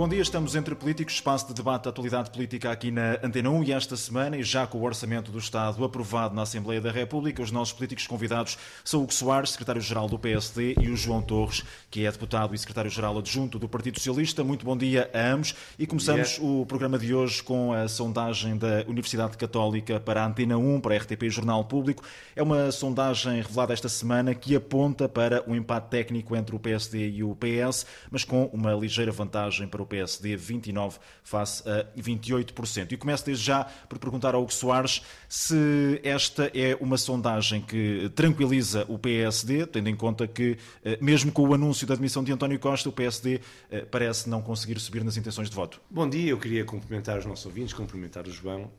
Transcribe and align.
Bom 0.00 0.08
dia, 0.08 0.22
estamos 0.22 0.56
entre 0.56 0.74
políticos, 0.74 1.12
espaço 1.12 1.48
de 1.48 1.52
debate 1.52 1.84
da 1.84 1.90
atualidade 1.90 2.30
política 2.30 2.72
aqui 2.72 2.90
na 2.90 3.18
Antena 3.22 3.50
1 3.50 3.64
e 3.64 3.72
esta 3.72 3.98
semana, 3.98 4.34
e 4.38 4.42
já 4.42 4.66
com 4.66 4.78
o 4.78 4.82
Orçamento 4.82 5.30
do 5.30 5.36
Estado 5.36 5.84
aprovado 5.84 6.34
na 6.34 6.40
Assembleia 6.40 6.80
da 6.80 6.90
República, 6.90 7.42
os 7.42 7.50
nossos 7.50 7.74
políticos 7.74 8.06
convidados 8.06 8.56
são 8.82 9.00
o 9.00 9.02
Hugo 9.02 9.12
Soares, 9.12 9.50
secretário-geral 9.50 10.08
do 10.08 10.18
PSD, 10.18 10.74
e 10.80 10.88
o 10.88 10.96
João 10.96 11.20
Torres, 11.20 11.62
que 11.90 12.06
é 12.06 12.10
deputado 12.10 12.54
e 12.54 12.58
secretário-geral 12.58 13.18
adjunto 13.18 13.58
do 13.58 13.68
Partido 13.68 13.98
Socialista. 13.98 14.42
Muito 14.42 14.64
bom 14.64 14.74
dia 14.74 15.10
a 15.12 15.32
ambos 15.32 15.54
e 15.78 15.86
começamos 15.86 16.38
o 16.40 16.64
programa 16.64 16.98
de 16.98 17.14
hoje 17.14 17.42
com 17.42 17.74
a 17.74 17.86
sondagem 17.86 18.56
da 18.56 18.82
Universidade 18.88 19.36
Católica 19.36 20.00
para 20.00 20.22
a 20.22 20.26
Antena 20.26 20.56
1, 20.56 20.80
para 20.80 20.94
a 20.94 20.96
RTP 20.96 21.28
Jornal 21.28 21.62
Público. 21.66 22.02
É 22.34 22.42
uma 22.42 22.72
sondagem 22.72 23.42
revelada 23.42 23.74
esta 23.74 23.90
semana 23.90 24.34
que 24.34 24.56
aponta 24.56 25.06
para 25.06 25.44
um 25.46 25.54
empate 25.54 25.90
técnico 25.90 26.34
entre 26.34 26.56
o 26.56 26.58
PSD 26.58 27.10
e 27.10 27.22
o 27.22 27.36
PS, 27.36 27.84
mas 28.10 28.24
com 28.24 28.46
uma 28.46 28.72
ligeira 28.72 29.12
vantagem 29.12 29.68
para 29.68 29.82
o 29.82 29.89
PSD, 29.90 30.36
29% 30.36 30.98
face 31.30 31.62
a 31.68 31.86
28%. 31.96 32.92
E 32.92 32.96
começo 32.96 33.24
desde 33.24 33.44
já 33.44 33.64
por 33.88 33.98
perguntar 33.98 34.34
ao 34.34 34.42
Hugo 34.42 34.52
Soares 34.52 35.02
se 35.28 36.00
esta 36.02 36.50
é 36.54 36.76
uma 36.80 36.98
sondagem 36.98 37.60
que 37.60 38.10
tranquiliza 38.14 38.84
o 38.88 38.98
PSD, 38.98 39.66
tendo 39.66 39.88
em 39.88 39.96
conta 39.96 40.26
que, 40.26 40.58
eh, 40.84 40.98
mesmo 41.00 41.30
com 41.30 41.48
o 41.48 41.54
anúncio 41.54 41.86
da 41.86 41.94
admissão 41.94 42.24
de 42.24 42.32
António 42.32 42.58
Costa, 42.58 42.88
o 42.88 42.92
PSD 42.92 43.40
eh, 43.70 43.82
parece 43.82 44.28
não 44.28 44.42
conseguir 44.42 44.80
subir 44.80 45.04
nas 45.04 45.16
intenções 45.16 45.48
de 45.48 45.54
voto. 45.54 45.80
Bom 45.88 46.08
dia, 46.08 46.30
eu 46.30 46.38
queria 46.38 46.64
cumprimentar 46.64 47.18
os 47.18 47.26
nossos 47.26 47.46
ouvintes, 47.46 47.72
cumprimentar 47.72 48.26
o 48.26 48.30
João. 48.30 48.70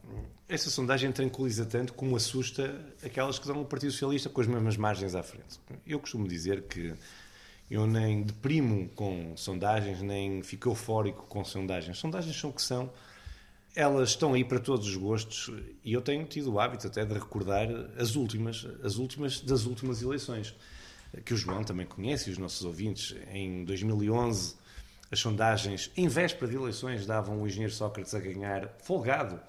Essa 0.50 0.70
sondagem 0.70 1.12
tranquiliza 1.12 1.66
tanto 1.66 1.94
como 1.94 2.16
assusta 2.18 2.76
aquelas 3.04 3.40
que 3.40 3.48
dão 3.48 3.62
o 3.62 3.66
Partido 3.66 3.92
Socialista 3.92 4.30
com 4.30 4.42
as 4.42 4.48
mesmas 4.48 4.76
margens 4.76 5.16
à 5.16 5.24
frente. 5.24 5.60
Eu 5.88 6.00
costumo 6.00 6.28
dizer 6.28 6.64
que 6.64 6.94
eu 7.72 7.88
nem 7.88 8.22
deprimo 8.22 8.90
com 8.90 9.34
sondagens, 9.38 10.02
nem 10.02 10.44
fico 10.44 10.68
eufórico 10.68 11.26
com 11.28 11.46
sondagens. 11.46 11.98
Sondagens 11.98 12.36
são 12.38 12.50
o 12.50 12.54
que 12.54 12.62
são. 12.62 12.92
Elas 13.74 14.10
estão 14.10 14.34
aí 14.34 14.44
para 14.44 14.60
todos 14.60 14.86
os 14.86 14.98
gostos 14.98 15.50
e 15.82 15.94
eu 15.94 16.02
tenho 16.02 16.26
tido 16.26 16.52
o 16.52 16.60
hábito 16.60 16.88
até 16.88 17.06
de 17.06 17.14
recordar 17.14 17.70
as 17.98 18.18
últimas, 18.18 18.68
as 18.84 18.98
últimas 18.98 19.40
das 19.40 19.66
últimas 19.66 20.02
eleições, 20.02 20.54
que 21.24 21.34
o 21.34 21.38
João 21.38 21.64
também 21.64 21.86
conhece 21.86 22.30
e 22.30 22.34
os 22.34 22.38
nossos 22.38 22.66
ouvintes. 22.66 23.16
Em 23.32 23.64
2011, 23.64 24.56
as 25.10 25.20
sondagens, 25.20 25.90
em 25.96 26.10
véspera 26.10 26.52
de 26.52 26.58
eleições, 26.58 27.06
davam 27.06 27.42
o 27.42 27.48
engenheiro 27.48 27.74
Sócrates 27.74 28.14
a 28.14 28.20
ganhar 28.20 28.68
folgado 28.84 29.40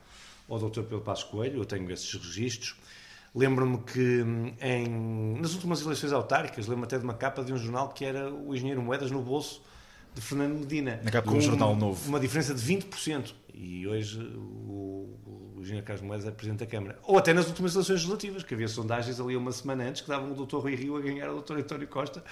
ao 0.48 0.60
Dr. 0.60 0.82
Pedro 0.82 1.00
Passos 1.00 1.24
Coelho. 1.24 1.60
Eu 1.60 1.64
tenho 1.64 1.90
esses 1.90 2.12
registros. 2.14 2.76
Lembro-me 3.34 3.78
que 3.78 4.22
hum, 4.22 4.54
em, 4.60 5.40
nas 5.40 5.54
últimas 5.54 5.80
eleições 5.80 6.12
autárquicas, 6.12 6.66
lembro-me 6.66 6.84
até 6.84 6.98
de 6.98 7.04
uma 7.04 7.14
capa 7.14 7.42
de 7.42 7.52
um 7.52 7.56
jornal 7.56 7.88
que 7.88 8.04
era 8.04 8.32
o 8.32 8.54
engenheiro 8.54 8.82
Moedas 8.82 9.10
no 9.10 9.22
bolso 9.22 9.62
de 10.14 10.20
Fernando 10.20 10.58
Medina. 10.58 11.00
Na 11.02 11.10
capa 11.10 11.30
de 11.30 11.36
um 11.36 11.40
jornal 11.40 11.74
novo. 11.74 12.08
Uma 12.08 12.20
diferença 12.20 12.54
de 12.54 12.60
20%. 12.60 13.32
E 13.54 13.86
hoje 13.86 14.20
o, 14.20 15.18
o 15.56 15.60
engenheiro 15.60 15.86
Carlos 15.86 16.04
Moedas 16.04 16.26
é 16.26 16.30
Presidente 16.30 16.60
da 16.60 16.66
Câmara. 16.66 16.98
Ou 17.04 17.16
até 17.16 17.32
nas 17.32 17.46
últimas 17.48 17.74
eleições 17.74 17.94
legislativas, 17.94 18.42
que 18.44 18.52
havia 18.52 18.68
sondagens 18.68 19.18
ali 19.18 19.36
uma 19.36 19.52
semana 19.52 19.84
antes 19.84 20.02
que 20.02 20.08
davam 20.08 20.32
o 20.32 20.46
Dr. 20.46 20.56
Rui 20.56 20.74
Rio 20.74 20.96
a 20.96 21.00
ganhar 21.00 21.30
o 21.30 21.40
Dr. 21.40 21.58
António 21.58 21.88
Costa 21.88 22.22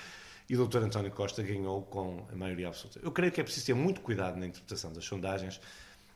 e 0.51 0.57
o 0.57 0.67
Dr. 0.67 0.79
António 0.79 1.13
Costa 1.13 1.43
ganhou 1.43 1.83
com 1.83 2.27
a 2.31 2.35
maioria 2.35 2.67
absoluta. 2.67 2.99
Eu 3.03 3.13
creio 3.13 3.31
que 3.31 3.41
é 3.41 3.45
preciso 3.45 3.67
ter 3.67 3.75
muito 3.75 4.01
cuidado 4.01 4.37
na 4.37 4.47
interpretação 4.47 4.93
das 4.93 5.05
sondagens, 5.05 5.61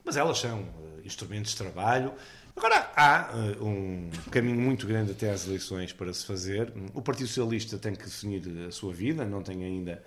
mas 0.04 0.16
elas 0.16 0.38
são 0.38 0.60
uh, 0.62 1.00
instrumentos 1.04 1.52
de 1.52 1.56
trabalho 1.56 2.14
Agora, 2.56 2.88
há 2.94 3.32
uh, 3.34 3.66
um 3.66 4.10
caminho 4.30 4.60
muito 4.60 4.86
grande 4.86 5.10
até 5.10 5.30
às 5.30 5.46
eleições 5.46 5.92
para 5.92 6.12
se 6.12 6.24
fazer. 6.24 6.72
O 6.94 7.02
Partido 7.02 7.26
Socialista 7.26 7.78
tem 7.78 7.94
que 7.94 8.04
definir 8.04 8.42
a 8.68 8.70
sua 8.70 8.92
vida, 8.92 9.24
não 9.24 9.42
tem 9.42 9.64
ainda 9.64 10.02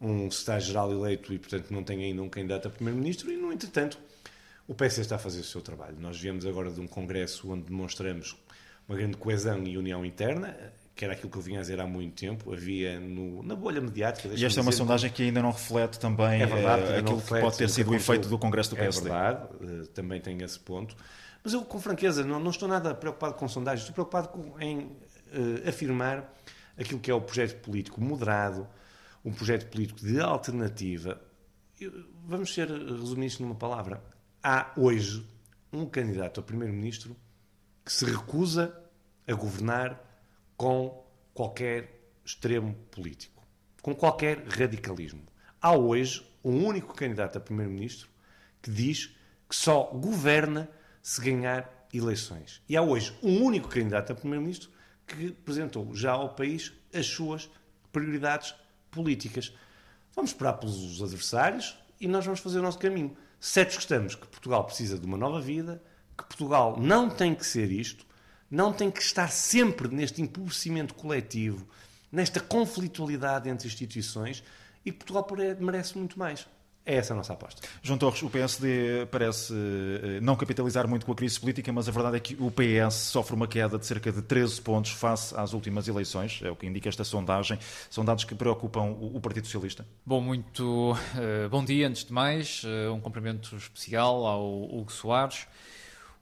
um 0.00 0.30
secretário-geral 0.30 0.90
eleito 0.90 1.32
e, 1.34 1.38
portanto, 1.38 1.70
não 1.70 1.84
tem 1.84 2.02
ainda 2.02 2.22
um 2.22 2.30
candidato 2.30 2.66
a 2.66 2.70
primeiro-ministro 2.70 3.30
e, 3.30 3.36
no 3.36 3.52
entretanto, 3.52 3.98
o 4.66 4.74
PS 4.74 4.98
está 4.98 5.16
a 5.16 5.18
fazer 5.18 5.40
o 5.40 5.44
seu 5.44 5.60
trabalho. 5.60 5.96
Nós 6.00 6.18
viemos 6.18 6.46
agora 6.46 6.70
de 6.70 6.80
um 6.80 6.86
congresso 6.86 7.50
onde 7.52 7.64
demonstramos 7.64 8.36
uma 8.88 8.96
grande 8.96 9.18
coesão 9.18 9.62
e 9.64 9.76
união 9.76 10.04
interna, 10.04 10.56
que 10.94 11.04
era 11.04 11.14
aquilo 11.14 11.30
que 11.30 11.38
eu 11.38 11.42
vinha 11.42 11.58
a 11.58 11.62
dizer 11.62 11.80
há 11.80 11.86
muito 11.86 12.14
tempo, 12.14 12.52
havia 12.52 13.00
no, 13.00 13.42
na 13.42 13.54
bolha 13.54 13.80
mediática. 13.80 14.28
E 14.28 14.44
esta 14.44 14.60
é 14.60 14.62
uma 14.62 14.72
sondagem 14.72 15.10
que 15.10 15.22
ainda 15.22 15.40
não 15.40 15.50
reflete 15.50 15.98
também 15.98 16.42
é 16.42 16.46
verdade, 16.46 16.82
uh, 16.82 16.98
aquilo 16.98 17.16
reflete, 17.16 17.40
que 17.40 17.40
pode 17.40 17.58
ter 17.58 17.70
sido 17.70 17.90
o 17.90 17.94
efeito 17.94 18.28
do 18.28 18.38
Congresso 18.38 18.70
do 18.70 18.76
PSD. 18.76 19.08
É 19.08 19.12
verdade, 19.12 19.48
uh, 19.64 19.86
também 19.88 20.20
tem 20.20 20.42
esse 20.42 20.58
ponto. 20.58 20.94
Mas 21.42 21.54
eu, 21.54 21.62
com 21.64 21.80
franqueza, 21.80 22.24
não, 22.24 22.38
não 22.38 22.50
estou 22.50 22.68
nada 22.68 22.94
preocupado 22.94 23.34
com 23.34 23.48
sondagens, 23.48 23.88
estou 23.88 23.94
preocupado 23.94 24.28
com, 24.28 24.60
em 24.60 24.80
uh, 24.80 25.68
afirmar 25.68 26.32
aquilo 26.78 27.00
que 27.00 27.10
é 27.10 27.14
o 27.14 27.20
projeto 27.20 27.60
político 27.62 28.00
moderado, 28.00 28.68
um 29.24 29.32
projeto 29.32 29.70
político 29.70 30.00
de 30.00 30.20
alternativa. 30.20 31.20
Eu, 31.80 32.04
vamos 32.26 32.52
ser 32.52 32.68
resumir 32.68 33.26
isto 33.26 33.42
numa 33.42 33.54
palavra. 33.54 34.02
Há 34.42 34.72
hoje 34.76 35.26
um 35.72 35.86
candidato 35.86 36.38
a 36.40 36.42
primeiro-ministro 36.42 37.16
que 37.84 37.92
se 37.92 38.04
recusa 38.04 38.76
a 39.26 39.32
governar 39.32 40.11
com 40.62 41.04
qualquer 41.34 41.90
extremo 42.24 42.72
político, 42.92 43.44
com 43.82 43.96
qualquer 43.96 44.46
radicalismo. 44.46 45.24
Há 45.60 45.72
hoje 45.72 46.24
um 46.44 46.64
único 46.64 46.94
candidato 46.94 47.36
a 47.36 47.40
primeiro-ministro 47.40 48.08
que 48.62 48.70
diz 48.70 49.06
que 49.48 49.56
só 49.56 49.86
governa 49.86 50.70
se 51.02 51.20
ganhar 51.20 51.88
eleições. 51.92 52.62
E 52.68 52.76
há 52.76 52.82
hoje 52.82 53.12
um 53.24 53.42
único 53.42 53.68
candidato 53.68 54.12
a 54.12 54.14
primeiro-ministro 54.14 54.70
que 55.04 55.30
apresentou 55.30 55.92
já 55.96 56.12
ao 56.12 56.32
país 56.36 56.72
as 56.94 57.06
suas 57.06 57.50
prioridades 57.90 58.54
políticas. 58.88 59.52
Vamos 60.14 60.30
esperar 60.30 60.52
pelos 60.52 61.02
adversários 61.02 61.76
e 62.00 62.06
nós 62.06 62.24
vamos 62.24 62.38
fazer 62.38 62.60
o 62.60 62.62
nosso 62.62 62.78
caminho. 62.78 63.16
Certos 63.40 63.74
que 63.74 63.82
estamos 63.82 64.14
que 64.14 64.28
Portugal 64.28 64.62
precisa 64.62 64.96
de 64.96 65.06
uma 65.06 65.18
nova 65.18 65.40
vida, 65.40 65.82
que 66.16 66.22
Portugal 66.22 66.78
não 66.78 67.10
tem 67.10 67.34
que 67.34 67.44
ser 67.44 67.72
isto, 67.72 68.06
não 68.52 68.70
tem 68.70 68.90
que 68.90 69.00
estar 69.00 69.28
sempre 69.28 69.88
neste 69.88 70.20
empobrecimento 70.20 70.92
coletivo, 70.92 71.66
nesta 72.12 72.38
conflitualidade 72.38 73.48
entre 73.48 73.66
instituições 73.66 74.44
e 74.84 74.92
Portugal 74.92 75.26
merece 75.58 75.96
muito 75.96 76.18
mais. 76.18 76.46
É 76.84 76.96
essa 76.96 77.14
a 77.14 77.16
nossa 77.16 77.32
aposta. 77.32 77.62
João 77.80 77.96
Torres, 77.96 78.20
o 78.22 78.28
PSD 78.28 79.06
parece 79.08 79.54
eh, 79.54 80.20
não 80.20 80.34
capitalizar 80.34 80.86
muito 80.88 81.06
com 81.06 81.12
a 81.12 81.14
crise 81.14 81.38
política, 81.38 81.72
mas 81.72 81.88
a 81.88 81.92
verdade 81.92 82.16
é 82.16 82.20
que 82.20 82.36
o 82.40 82.50
PS 82.50 82.94
sofre 82.94 83.36
uma 83.36 83.46
queda 83.46 83.78
de 83.78 83.86
cerca 83.86 84.10
de 84.10 84.20
13 84.20 84.60
pontos 84.60 84.90
face 84.90 85.32
às 85.36 85.52
últimas 85.52 85.86
eleições, 85.86 86.40
é 86.42 86.50
o 86.50 86.56
que 86.56 86.66
indica 86.66 86.88
esta 86.88 87.04
sondagem. 87.04 87.56
São 87.88 88.04
dados 88.04 88.24
que 88.24 88.34
preocupam 88.34 88.96
o 89.00 89.20
Partido 89.20 89.44
Socialista. 89.44 89.86
Bom, 90.04 90.20
muito 90.20 90.92
uh, 90.92 91.48
bom 91.48 91.64
dia, 91.64 91.86
antes 91.86 92.04
de 92.04 92.12
mais. 92.12 92.64
Uh, 92.64 92.92
um 92.92 93.00
cumprimento 93.00 93.54
especial 93.54 94.26
ao 94.26 94.64
Hugo 94.64 94.92
Soares. 94.92 95.46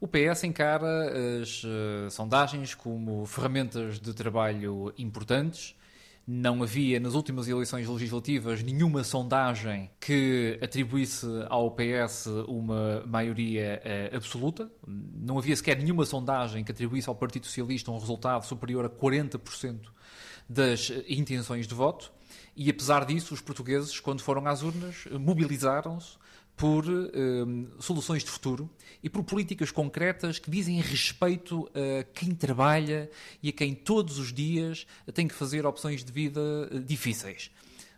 O 0.00 0.08
PS 0.08 0.44
encara 0.44 1.40
as 1.42 1.62
uh, 1.62 2.10
sondagens 2.10 2.74
como 2.74 3.26
ferramentas 3.26 4.00
de 4.00 4.14
trabalho 4.14 4.94
importantes 4.96 5.76
não 6.26 6.62
havia 6.62 6.98
nas 6.98 7.14
últimas 7.14 7.48
eleições 7.48 7.86
legislativas 7.86 8.62
nenhuma 8.62 9.04
sondagem 9.04 9.90
que 10.00 10.58
atribuísse 10.62 11.26
ao 11.50 11.70
PS 11.72 12.28
uma 12.48 13.02
maioria 13.06 13.82
uh, 13.84 14.16
absoluta. 14.16 14.70
Não 14.86 15.36
havia 15.36 15.54
sequer 15.54 15.76
nenhuma 15.76 16.06
sondagem 16.06 16.64
que 16.64 16.72
atribuísse 16.72 17.08
ao 17.08 17.14
Partido 17.14 17.44
Socialista 17.44 17.90
um 17.90 17.98
resultado 17.98 18.46
superior 18.46 18.86
a 18.86 18.88
40% 18.88 19.80
das 20.48 20.90
intenções 21.08 21.66
de 21.66 21.74
voto. 21.74 22.10
E 22.56 22.70
apesar 22.70 23.04
disso, 23.04 23.34
os 23.34 23.40
portugueses, 23.42 24.00
quando 24.00 24.22
foram 24.22 24.46
às 24.46 24.62
urnas, 24.62 25.04
mobilizaram-se 25.10 26.16
por 26.60 26.84
um, 26.86 27.68
soluções 27.80 28.22
de 28.22 28.30
futuro 28.30 28.68
e 29.02 29.08
por 29.08 29.24
políticas 29.24 29.70
concretas 29.70 30.38
que 30.38 30.50
dizem 30.50 30.78
respeito 30.78 31.66
a 31.74 32.04
quem 32.12 32.34
trabalha 32.34 33.10
e 33.42 33.48
a 33.48 33.52
quem 33.52 33.74
todos 33.74 34.18
os 34.18 34.30
dias 34.30 34.86
tem 35.14 35.26
que 35.26 35.32
fazer 35.32 35.64
opções 35.64 36.04
de 36.04 36.12
vida 36.12 36.68
eh, 36.70 36.78
difíceis. 36.80 37.50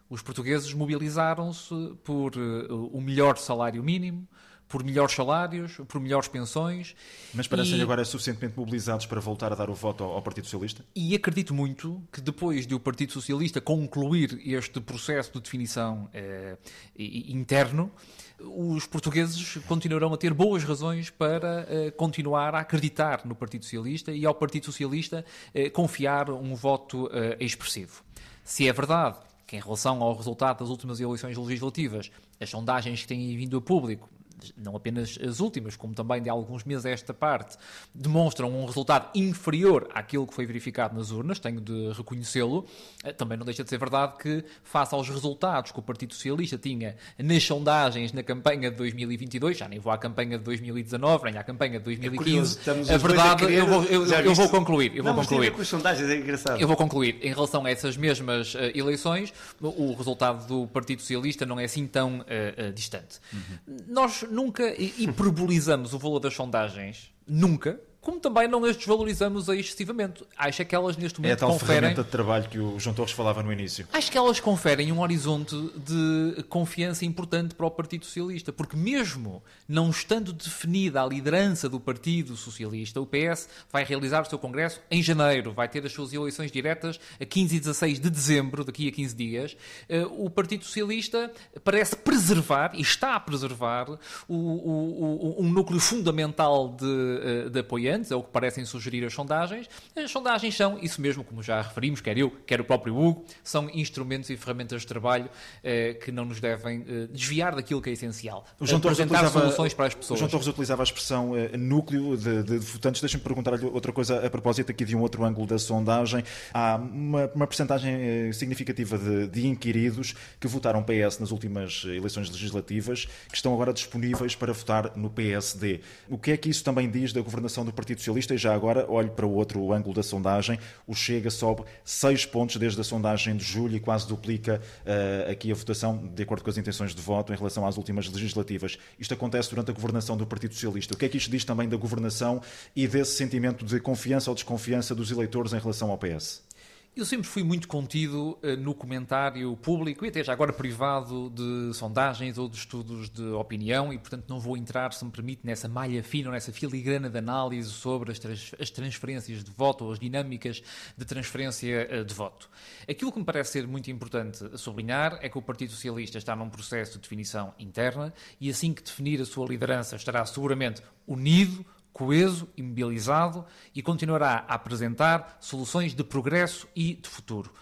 Os 0.08 0.22
portugueses 0.22 0.72
mobilizaram-se 0.74 1.74
por 2.04 2.36
uh, 2.36 2.86
o 2.92 3.00
melhor 3.00 3.36
salário 3.36 3.82
mínimo, 3.82 4.28
por 4.72 4.82
melhores 4.82 5.14
salários, 5.14 5.72
por 5.86 6.00
melhores 6.00 6.28
pensões. 6.28 6.96
Mas 7.34 7.46
parecem 7.46 7.76
e... 7.76 7.82
agora 7.82 8.02
suficientemente 8.06 8.58
mobilizados 8.58 9.04
para 9.04 9.20
voltar 9.20 9.52
a 9.52 9.54
dar 9.54 9.68
o 9.68 9.74
voto 9.74 10.02
ao, 10.02 10.12
ao, 10.12 10.22
Partido 10.22 10.44
Socialista? 10.44 10.82
E 10.96 11.14
acredito 11.14 11.52
muito 11.52 12.02
que 12.10 12.22
depois 12.22 12.66
de 12.66 12.74
o 12.74 12.80
Partido 12.80 13.12
Socialista 13.12 13.60
concluir 13.60 14.40
este 14.42 14.80
processo 14.80 15.34
de 15.34 15.42
definição 15.42 16.08
eh, 16.14 16.56
interno, 16.96 17.92
os 18.40 18.86
portugueses 18.86 19.58
continuarão 19.68 20.14
a 20.14 20.16
ter 20.16 20.32
boas 20.32 20.64
razões 20.64 21.10
para 21.10 21.66
eh, 21.68 21.90
continuar 21.90 22.54
a 22.54 22.60
acreditar 22.60 23.26
no 23.26 23.34
Partido 23.34 23.64
Socialista 23.64 24.10
e 24.10 24.24
ao 24.24 24.34
Partido 24.34 24.64
Socialista 24.64 25.22
eh, 25.52 25.68
confiar 25.68 26.30
um 26.30 26.54
voto 26.54 27.10
eh, 27.12 27.36
expressivo. 27.40 28.02
Se 28.42 28.66
é 28.66 28.72
verdade 28.72 29.18
que 29.46 29.54
em 29.54 29.60
relação 29.60 30.02
ao 30.02 30.16
resultado 30.16 30.60
das 30.60 30.70
últimas 30.70 30.98
eleições 30.98 31.36
legislativas, 31.36 32.10
as 32.40 32.48
sondagens 32.48 33.02
que 33.02 33.08
têm 33.08 33.36
vindo 33.36 33.58
a 33.58 33.60
público 33.60 34.08
não 34.56 34.76
apenas 34.76 35.18
as 35.22 35.40
últimas, 35.40 35.76
como 35.76 35.94
também 35.94 36.22
de 36.22 36.28
alguns 36.28 36.64
meses 36.64 36.86
a 36.86 36.90
esta 36.90 37.14
parte, 37.14 37.56
demonstram 37.94 38.50
um 38.50 38.64
resultado 38.64 39.08
inferior 39.14 39.88
àquilo 39.94 40.26
que 40.26 40.34
foi 40.34 40.46
verificado 40.46 40.96
nas 40.96 41.10
urnas, 41.10 41.38
tenho 41.38 41.60
de 41.60 41.92
reconhecê-lo, 41.92 42.66
eh, 43.04 43.12
também 43.12 43.36
não 43.38 43.44
deixa 43.44 43.62
de 43.62 43.70
ser 43.70 43.78
verdade 43.78 44.14
que, 44.18 44.44
face 44.62 44.94
aos 44.94 45.08
resultados 45.08 45.72
que 45.72 45.78
o 45.78 45.82
Partido 45.82 46.14
Socialista 46.14 46.58
tinha 46.58 46.96
nas 47.18 47.42
sondagens 47.42 48.12
na 48.12 48.22
campanha 48.22 48.70
de 48.70 48.76
2022, 48.76 49.58
já 49.58 49.68
nem 49.68 49.78
vou 49.78 49.92
à 49.92 49.98
campanha 49.98 50.38
de 50.38 50.44
2019, 50.44 51.24
nem 51.24 51.38
à 51.38 51.44
campanha 51.44 51.78
de 51.78 51.84
2015, 51.84 52.58
é 52.88 52.94
a 52.94 52.98
verdade, 52.98 53.44
a 53.44 53.46
querer, 53.46 53.58
eu, 53.58 53.66
vou, 53.66 53.84
eu, 53.84 54.06
eu 54.06 54.34
vou 54.34 54.48
concluir. 54.48 54.96
Eu 54.96 55.04
não, 55.04 55.14
vou 55.14 55.22
concluir. 55.22 55.52
Com 55.52 55.62
as 55.62 55.68
sondagens, 55.68 56.08
é 56.08 56.16
engraçado. 56.16 56.60
Eu 56.60 56.66
vou 56.66 56.76
concluir. 56.76 57.18
Em 57.22 57.32
relação 57.32 57.64
a 57.64 57.70
essas 57.70 57.96
mesmas 57.96 58.54
uh, 58.54 58.58
eleições, 58.74 59.32
o 59.60 59.94
resultado 59.94 60.46
do 60.46 60.66
Partido 60.66 61.00
Socialista 61.00 61.46
não 61.46 61.58
é 61.58 61.64
assim 61.64 61.86
tão 61.86 62.20
uh, 62.20 62.68
uh, 62.68 62.72
distante. 62.72 63.18
Uhum. 63.32 63.76
Nós 63.88 64.24
nunca 64.32 64.74
hiperbolizamos 64.78 65.92
o 65.92 65.98
valor 65.98 66.18
das 66.18 66.34
sondagens, 66.34 67.12
nunca, 67.28 67.78
como 68.02 68.18
também 68.18 68.48
não 68.48 68.64
as 68.64 68.76
desvalorizamos 68.76 69.48
excessivamente. 69.48 70.24
Acho 70.36 70.64
que 70.64 70.74
elas 70.74 70.96
neste 70.96 71.20
momento 71.20 71.30
É 71.30 71.34
a 71.34 71.36
tal 71.36 71.52
conferem... 71.52 71.74
ferramenta 71.74 72.02
de 72.02 72.10
trabalho 72.10 72.48
que 72.48 72.58
o 72.58 72.78
João 72.78 72.94
Torres 72.94 73.12
falava 73.12 73.44
no 73.44 73.52
início. 73.52 73.86
Acho 73.92 74.10
que 74.10 74.18
elas 74.18 74.40
conferem 74.40 74.90
um 74.90 75.00
horizonte 75.00 75.54
de 75.76 76.42
confiança 76.48 77.04
importante 77.04 77.54
para 77.54 77.64
o 77.64 77.70
Partido 77.70 78.04
Socialista, 78.04 78.52
porque 78.52 78.76
mesmo 78.76 79.40
não 79.68 79.88
estando 79.88 80.32
definida 80.32 81.00
a 81.00 81.06
liderança 81.06 81.68
do 81.68 81.78
Partido 81.78 82.36
Socialista, 82.36 83.00
o 83.00 83.06
PS 83.06 83.48
vai 83.70 83.84
realizar 83.84 84.22
o 84.22 84.24
seu 84.24 84.38
congresso 84.38 84.80
em 84.90 85.00
janeiro, 85.00 85.52
vai 85.52 85.68
ter 85.68 85.86
as 85.86 85.92
suas 85.92 86.12
eleições 86.12 86.50
diretas 86.50 86.98
a 87.20 87.24
15 87.24 87.56
e 87.56 87.60
16 87.60 88.00
de 88.00 88.10
dezembro, 88.10 88.64
daqui 88.64 88.88
a 88.88 88.90
15 88.90 89.14
dias. 89.14 89.56
Eh, 89.88 90.04
o 90.10 90.28
Partido 90.28 90.64
Socialista 90.64 91.30
parece 91.62 91.94
preservar, 91.94 92.72
e 92.74 92.80
está 92.80 93.14
a 93.14 93.20
preservar, 93.20 93.88
o, 94.26 94.34
o, 94.34 95.36
o, 95.38 95.44
um 95.44 95.48
núcleo 95.52 95.78
fundamental 95.78 96.68
de, 96.68 96.86
eh, 97.22 97.48
de 97.48 97.60
apoiantes 97.60 97.91
é 98.10 98.16
o 98.16 98.22
que 98.22 98.30
parecem 98.30 98.64
sugerir 98.64 99.04
as 99.04 99.12
sondagens. 99.12 99.68
As 99.94 100.10
sondagens 100.10 100.56
são, 100.56 100.78
isso 100.78 101.00
mesmo, 101.00 101.22
como 101.22 101.42
já 101.42 101.60
referimos, 101.60 102.00
quer 102.00 102.16
eu, 102.16 102.30
quer 102.46 102.60
o 102.60 102.64
próprio 102.64 102.96
Hugo, 102.96 103.24
são 103.44 103.68
instrumentos 103.70 104.30
e 104.30 104.36
ferramentas 104.36 104.82
de 104.82 104.86
trabalho 104.86 105.28
eh, 105.62 105.94
que 105.94 106.10
não 106.10 106.24
nos 106.24 106.40
devem 106.40 106.84
eh, 106.88 107.08
desviar 107.12 107.54
daquilo 107.54 107.82
que 107.82 107.90
é 107.90 107.92
essencial. 107.92 108.44
O 108.58 108.66
João 108.66 108.80
Torres 108.80 108.98
apresentar 109.00 109.30
soluções 109.30 109.74
para 109.74 109.86
as 109.86 109.94
pessoas. 109.94 110.18
O 110.18 110.20
João 110.20 110.30
Torres 110.30 110.46
utilizava 110.46 110.82
a 110.82 110.84
expressão 110.84 111.36
eh, 111.36 111.56
núcleo 111.56 112.16
de, 112.16 112.42
de, 112.42 112.58
de 112.58 112.66
votantes. 112.66 113.00
Deixa-me 113.00 113.22
perguntar-lhe 113.22 113.64
outra 113.66 113.92
coisa 113.92 114.24
a 114.24 114.30
propósito 114.30 114.70
aqui 114.70 114.84
de 114.84 114.96
um 114.96 115.00
outro 115.00 115.24
ângulo 115.24 115.46
da 115.46 115.58
sondagem. 115.58 116.24
Há 116.52 116.76
uma, 116.76 117.30
uma 117.34 117.46
percentagem 117.46 117.94
eh, 117.94 118.32
significativa 118.32 118.98
de, 118.98 119.28
de 119.28 119.46
inquiridos 119.46 120.14
que 120.40 120.46
votaram 120.46 120.82
PS 120.82 121.18
nas 121.18 121.30
últimas 121.30 121.84
eleições 121.84 122.30
legislativas 122.30 123.06
que 123.28 123.36
estão 123.36 123.52
agora 123.52 123.72
disponíveis 123.72 124.34
para 124.34 124.52
votar 124.52 124.96
no 124.96 125.10
PSD. 125.10 125.80
O 126.08 126.18
que 126.18 126.32
é 126.32 126.36
que 126.36 126.48
isso 126.48 126.64
também 126.64 126.90
diz 126.90 127.12
da 127.12 127.20
governação 127.20 127.64
do 127.64 127.72
Partido 127.82 127.98
Socialista 127.98 128.34
e 128.34 128.38
já 128.38 128.54
agora 128.54 128.88
olho 128.88 129.10
para 129.10 129.26
o 129.26 129.34
outro 129.34 129.72
ângulo 129.72 129.92
da 129.92 130.04
sondagem. 130.04 130.56
O 130.86 130.94
Chega 130.94 131.30
sobe 131.30 131.64
6 131.84 132.26
pontos 132.26 132.56
desde 132.56 132.80
a 132.80 132.84
sondagem 132.84 133.36
de 133.36 133.44
julho 133.44 133.76
e 133.76 133.80
quase 133.80 134.06
duplica 134.06 134.60
uh, 134.86 135.30
aqui 135.30 135.50
a 135.50 135.54
votação, 135.54 135.96
de 136.14 136.22
acordo 136.22 136.44
com 136.44 136.50
as 136.50 136.56
intenções 136.56 136.94
de 136.94 137.02
voto, 137.02 137.32
em 137.32 137.36
relação 137.36 137.66
às 137.66 137.76
últimas 137.76 138.08
legislativas. 138.08 138.78
Isto 139.00 139.14
acontece 139.14 139.50
durante 139.50 139.72
a 139.72 139.74
governação 139.74 140.16
do 140.16 140.24
Partido 140.24 140.54
Socialista. 140.54 140.94
O 140.94 140.96
que 140.96 141.06
é 141.06 141.08
que 141.08 141.16
isto 141.16 141.28
diz 141.28 141.44
também 141.44 141.68
da 141.68 141.76
governação 141.76 142.40
e 142.76 142.86
desse 142.86 143.16
sentimento 143.16 143.64
de 143.64 143.80
confiança 143.80 144.30
ou 144.30 144.34
desconfiança 144.36 144.94
dos 144.94 145.10
eleitores 145.10 145.52
em 145.52 145.58
relação 145.58 145.90
ao 145.90 145.98
PS? 145.98 146.51
Eu 146.94 147.06
sempre 147.06 147.26
fui 147.26 147.42
muito 147.42 147.68
contido 147.68 148.38
uh, 148.42 148.54
no 148.58 148.74
comentário 148.74 149.56
público 149.56 150.04
e 150.04 150.10
até 150.10 150.22
já 150.22 150.30
agora 150.34 150.52
privado 150.52 151.30
de 151.30 151.72
sondagens 151.72 152.36
ou 152.36 152.50
de 152.50 152.58
estudos 152.58 153.08
de 153.08 153.22
opinião 153.28 153.94
e, 153.94 153.98
portanto, 153.98 154.26
não 154.28 154.38
vou 154.38 154.58
entrar, 154.58 154.92
se 154.92 155.02
me 155.02 155.10
permite, 155.10 155.40
nessa 155.42 155.70
malha 155.70 156.02
fina, 156.02 156.30
nessa 156.30 156.52
filigrana 156.52 157.08
de 157.08 157.16
análise 157.16 157.70
sobre 157.70 158.12
as, 158.12 158.18
trans 158.18 158.54
as 158.60 158.68
transferências 158.68 159.42
de 159.42 159.50
voto 159.52 159.86
ou 159.86 159.92
as 159.92 159.98
dinâmicas 159.98 160.62
de 160.94 161.04
transferência 161.06 161.88
uh, 161.90 162.04
de 162.04 162.12
voto. 162.12 162.50
Aquilo 162.86 163.10
que 163.10 163.18
me 163.18 163.24
parece 163.24 163.52
ser 163.52 163.66
muito 163.66 163.90
importante 163.90 164.58
sublinhar 164.58 165.18
é 165.22 165.30
que 165.30 165.38
o 165.38 165.42
Partido 165.42 165.72
Socialista 165.72 166.18
está 166.18 166.36
num 166.36 166.50
processo 166.50 166.96
de 166.96 166.98
definição 166.98 167.54
interna 167.58 168.12
e, 168.38 168.50
assim 168.50 168.74
que 168.74 168.82
definir 168.82 169.18
a 169.18 169.24
sua 169.24 169.46
liderança, 169.46 169.96
estará 169.96 170.26
seguramente 170.26 170.82
unido, 171.06 171.64
coeso 171.92 172.48
e 172.56 172.62
mobilizado 172.62 173.44
e 173.74 173.82
continuará 173.82 174.44
a 174.48 174.54
apresentar 174.54 175.36
soluções 175.40 175.94
de 175.94 176.02
progresso 176.02 176.66
e 176.74 176.94
de 176.94 177.08
futuro. 177.08 177.52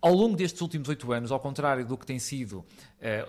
Ao 0.00 0.12
longo 0.12 0.36
destes 0.36 0.60
últimos 0.60 0.88
oito 0.88 1.12
anos, 1.12 1.32
ao 1.32 1.40
contrário 1.40 1.84
do 1.84 1.96
que 1.96 2.06
tem 2.06 2.18
sido 2.18 2.58
uh, 2.58 2.64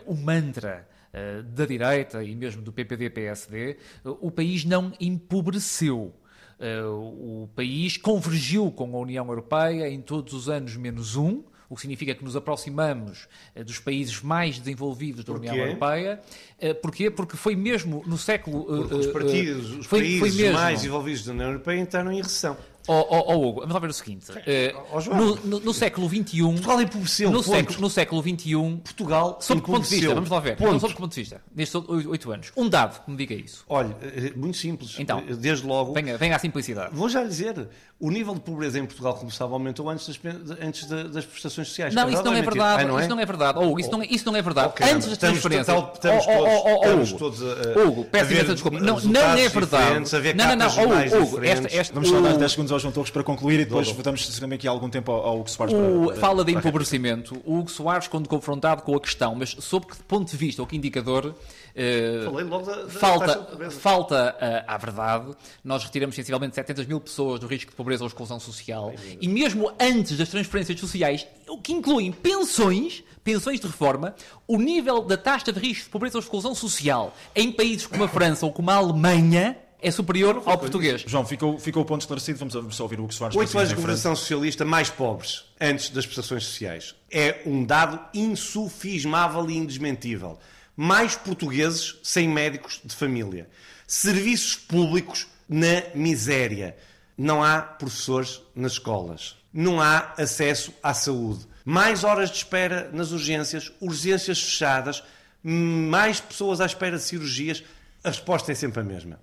o 0.06 0.16
mantra 0.16 0.88
uh, 1.14 1.44
da 1.44 1.66
direita 1.66 2.24
e 2.24 2.36
mesmo 2.36 2.62
do 2.62 2.72
PPD-PSD, 2.72 3.78
uh, 4.04 4.18
o 4.22 4.30
país 4.30 4.66
não 4.66 4.92
empobreceu. 5.00 6.14
o 6.60 7.48
país 7.56 7.98
convergiu 7.98 8.72
com 8.72 8.96
a 8.96 9.00
União 9.00 9.28
Europeia 9.28 9.88
em 9.90 10.02
todos 10.02 10.34
os 10.34 10.50
anos 10.50 10.76
menos 10.76 11.16
um, 11.16 11.44
o 11.70 11.76
que 11.76 11.82
significa 11.82 12.16
que 12.16 12.24
nos 12.24 12.36
aproximamos 12.36 13.28
eh, 13.56 13.64
dos 13.64 13.80
países 13.80 14.22
mais 14.22 14.58
desenvolvidos 14.58 15.24
da 15.24 15.34
União 15.34 15.56
Europeia. 15.56 16.22
Eh, 16.60 16.74
porquê? 16.74 17.10
Porque 17.10 17.36
foi 17.36 17.56
mesmo 17.56 18.04
no 18.06 18.18
século... 18.18 18.66
Porque 18.66 18.96
os 18.96 19.08
partidos, 19.08 19.72
os 19.72 19.86
foi, 19.86 20.00
países 20.00 20.20
foi 20.20 20.32
mesmo... 20.32 20.54
mais 20.54 20.86
envolvidos 20.86 21.26
da 21.26 21.32
União 21.34 21.48
Europeia 21.50 21.80
entraram 21.80 22.12
em 22.12 22.22
recessão. 22.22 22.58
Oh, 22.88 23.06
oh, 23.10 23.34
oh, 23.34 23.50
Hugo, 23.50 23.60
vamos 23.60 23.74
lá 23.74 23.80
ver 23.80 23.90
o 23.90 23.94
seguinte. 23.94 24.32
Uh, 24.32 25.16
no, 25.16 25.36
no, 25.36 25.60
no, 25.60 25.74
século 25.74 26.08
XXI. 26.08 26.42
Portugal 26.42 26.82
empobreceu. 26.82 27.30
No 27.30 27.44
século, 27.44 27.82
no 27.82 27.90
século 27.90 28.22
XXI. 28.22 28.56
Portugal. 28.84 29.38
Sob 29.42 29.62
que 29.62 29.68
ponto 29.68 29.84
de 29.84 29.96
vista? 29.96 30.16
Vamos 30.16 30.30
lá 30.30 30.40
ver. 30.40 30.56
Ponto. 30.56 30.80
Sob 30.80 30.94
que 30.94 31.00
ponto 31.00 31.14
de 31.14 31.20
vista? 31.22 31.42
Nestes 31.54 31.76
oito 31.90 32.32
anos. 32.32 32.52
Um 32.56 32.70
dado 32.70 33.04
que 33.04 33.12
me 33.12 33.18
diga 33.18 33.36
isso. 33.36 33.66
Olha, 33.68 33.96
muito 34.36 34.58
simples. 34.58 34.96
Então. 35.00 35.22
Desde 35.38 35.68
logo. 35.68 35.94
Venha, 35.94 36.18
venha 36.18 36.36
à 36.36 36.40
simplicidade. 36.40 36.96
Vou 36.96 37.10
já 37.10 37.22
lhe 37.22 37.30
dizer. 37.30 37.68
O 38.00 38.12
nível 38.12 38.36
de 38.36 38.42
pobreza 38.42 38.78
em 38.78 38.86
Portugal, 38.86 39.16
como 39.16 39.32
sabe, 39.32 39.54
aumentou 39.54 39.90
antes 39.90 40.08
das, 40.08 40.20
antes 40.62 40.86
das 40.86 41.26
prestações 41.26 41.68
sociais. 41.68 41.96
Não, 41.96 42.08
isso 42.08 42.24
não 42.24 42.34
é 42.34 42.44
verdade. 42.44 42.84
Ah, 42.84 42.88
não 42.88 43.00
é? 43.00 43.02
Isso 43.02 43.10
não 43.10 43.20
é 43.20 43.26
verdade. 43.26 43.58
Oh, 43.60 43.80
isso, 43.80 43.92
não 43.92 44.02
é, 44.04 44.06
isso 44.06 44.26
não 44.28 44.36
é 44.36 44.42
verdade. 44.42 44.68
Okay, 44.68 44.92
antes 44.92 45.08
das 45.08 45.18
transferências. 45.18 45.68
Estamos, 45.68 46.00
todos, 46.00 46.28
oh, 46.28 46.64
oh, 46.64 46.84
estamos 46.84 47.14
todos 47.14 47.42
a. 47.42 47.80
Hugo, 47.80 48.06
peço 48.06 48.32
imensa 48.32 48.54
desculpa. 48.54 48.80
Não, 48.80 49.00
não 49.00 49.22
é 49.22 49.50
verdade. 49.50 50.36
Não, 50.36 50.46
não, 50.46 50.56
não. 50.56 51.24
Hugo, 51.24 51.44
esta, 51.44 51.76
esta, 51.76 51.94
Vamos 51.96 52.10
só 52.10 52.22
dar 52.22 52.38
10 52.38 52.52
segundos 52.52 52.72
ao 52.78 52.82
João 52.82 52.94
Torres 52.94 53.10
para 53.10 53.24
concluir 53.24 53.60
e 53.60 53.66
depois 53.66 53.92
votamos 53.92 54.40
também 54.40 54.56
aqui 54.56 54.68
algum 54.68 54.90
tempo 54.90 55.12
ao, 55.12 55.40
Hugo 55.40 55.50
Soares. 55.50 55.74
O, 55.74 56.08
para, 56.08 56.16
fala 56.16 56.46
de 56.46 56.54
empobrecimento. 56.54 57.42
O 57.46 57.60
Hugo 57.60 57.70
Soares, 57.70 58.08
quando 58.08 58.30
confrontado 58.30 58.82
com 58.84 58.96
a 58.96 59.00
questão, 59.00 59.36
mas 59.36 59.56
sob 59.60 59.86
que 59.88 59.96
ponto 60.04 60.30
de 60.30 60.38
vista 60.38 60.62
ou 60.62 60.68
que 60.68 60.76
indicador 60.76 61.36
Uh, 61.78 62.26
Falei 62.26 62.44
logo 62.44 62.66
da, 62.66 62.76
da 62.76 62.90
falta, 62.90 63.70
falta 63.70 64.36
uh, 64.36 64.64
à 64.66 64.78
verdade. 64.78 65.36
Nós 65.64 65.84
retiramos 65.84 66.16
sensivelmente 66.16 66.56
700 66.56 66.88
mil 66.88 67.00
pessoas 67.00 67.40
do 67.40 67.46
risco 67.46 67.70
de 67.70 67.78
pobreza 67.78 68.04
ou 68.04 68.08
exclusão 68.08 68.40
social. 68.40 68.92
E 69.22 69.28
mesmo 69.28 69.72
antes 69.80 70.18
das 70.18 70.28
transferências 70.28 70.80
sociais, 70.80 71.28
o 71.48 71.60
que 71.62 71.72
incluem 71.72 72.12
pensões, 72.12 73.04
pensões 73.24 73.60
de 73.60 73.68
reforma, 73.68 74.16
o 74.48 74.58
nível 74.58 75.04
da 75.04 75.16
taxa 75.16 75.54
de 75.54 75.60
risco 75.60 75.84
de 75.84 75.90
pobreza 75.92 76.18
ou 76.18 76.22
exclusão 76.24 76.56
social 76.56 77.16
em 77.36 77.52
países 77.52 77.86
como 77.86 78.04
a 78.04 78.08
França 78.08 78.44
ou 78.44 78.52
como 78.52 78.72
a 78.72 78.76
Alemanha 78.76 79.56
é 79.82 79.92
superior 79.92 80.42
ao 80.46 80.58
português. 80.58 81.04
João, 81.06 81.26
ficou, 81.26 81.60
ficou 81.60 81.84
o 81.84 81.86
ponto 81.86 82.02
esclarecido. 82.02 82.40
Vamos, 82.40 82.54
vamos 82.54 82.80
ouvir 82.80 83.00
o 83.00 83.04
Hugo 83.04 83.14
Soares. 83.14 83.36
Oito 83.36 83.58
anos 83.58 83.70
de 83.70 83.76
governação 83.76 84.16
socialista 84.16 84.66
mais 84.66 84.90
pobres 84.90 85.46
antes 85.60 85.90
das 85.90 86.06
prestações 86.06 86.46
sociais. 86.46 86.96
É 87.12 87.42
um 87.46 87.64
dado 87.64 88.00
insufismável 88.14 89.50
e 89.50 89.58
indesmentível. 89.58 90.40
Mais 90.76 91.16
portugueses 91.16 91.96
sem 92.04 92.28
médicos 92.28 92.82
de 92.84 92.96
família. 92.96 93.48
Serviços 93.86 94.56
públicos 94.56 95.28
na 95.48 95.84
miséria. 95.94 96.76
Não 97.18 97.44
há 97.44 97.62
professores 97.62 98.42
nas 98.56 98.74
escolas. 98.74 99.36
Não 99.54 99.82
há 99.82 100.14
acesso 100.18 100.74
à 100.82 100.94
saúde. 100.94 101.48
Mais 101.64 102.04
horas 102.04 102.30
de 102.30 102.38
espera 102.38 102.90
nas 102.94 103.12
urgências, 103.12 103.72
urgências 103.82 104.42
fechadas, 104.42 105.04
mais 105.44 106.20
pessoas 106.20 106.62
à 106.62 106.66
espera 106.66 106.98
de 106.98 107.04
cirurgias. 107.04 107.64
A 108.04 108.10
resposta 108.10 108.52
é 108.52 108.56
sempre 108.56 108.80
a 108.80 108.84
mesma 108.84 109.20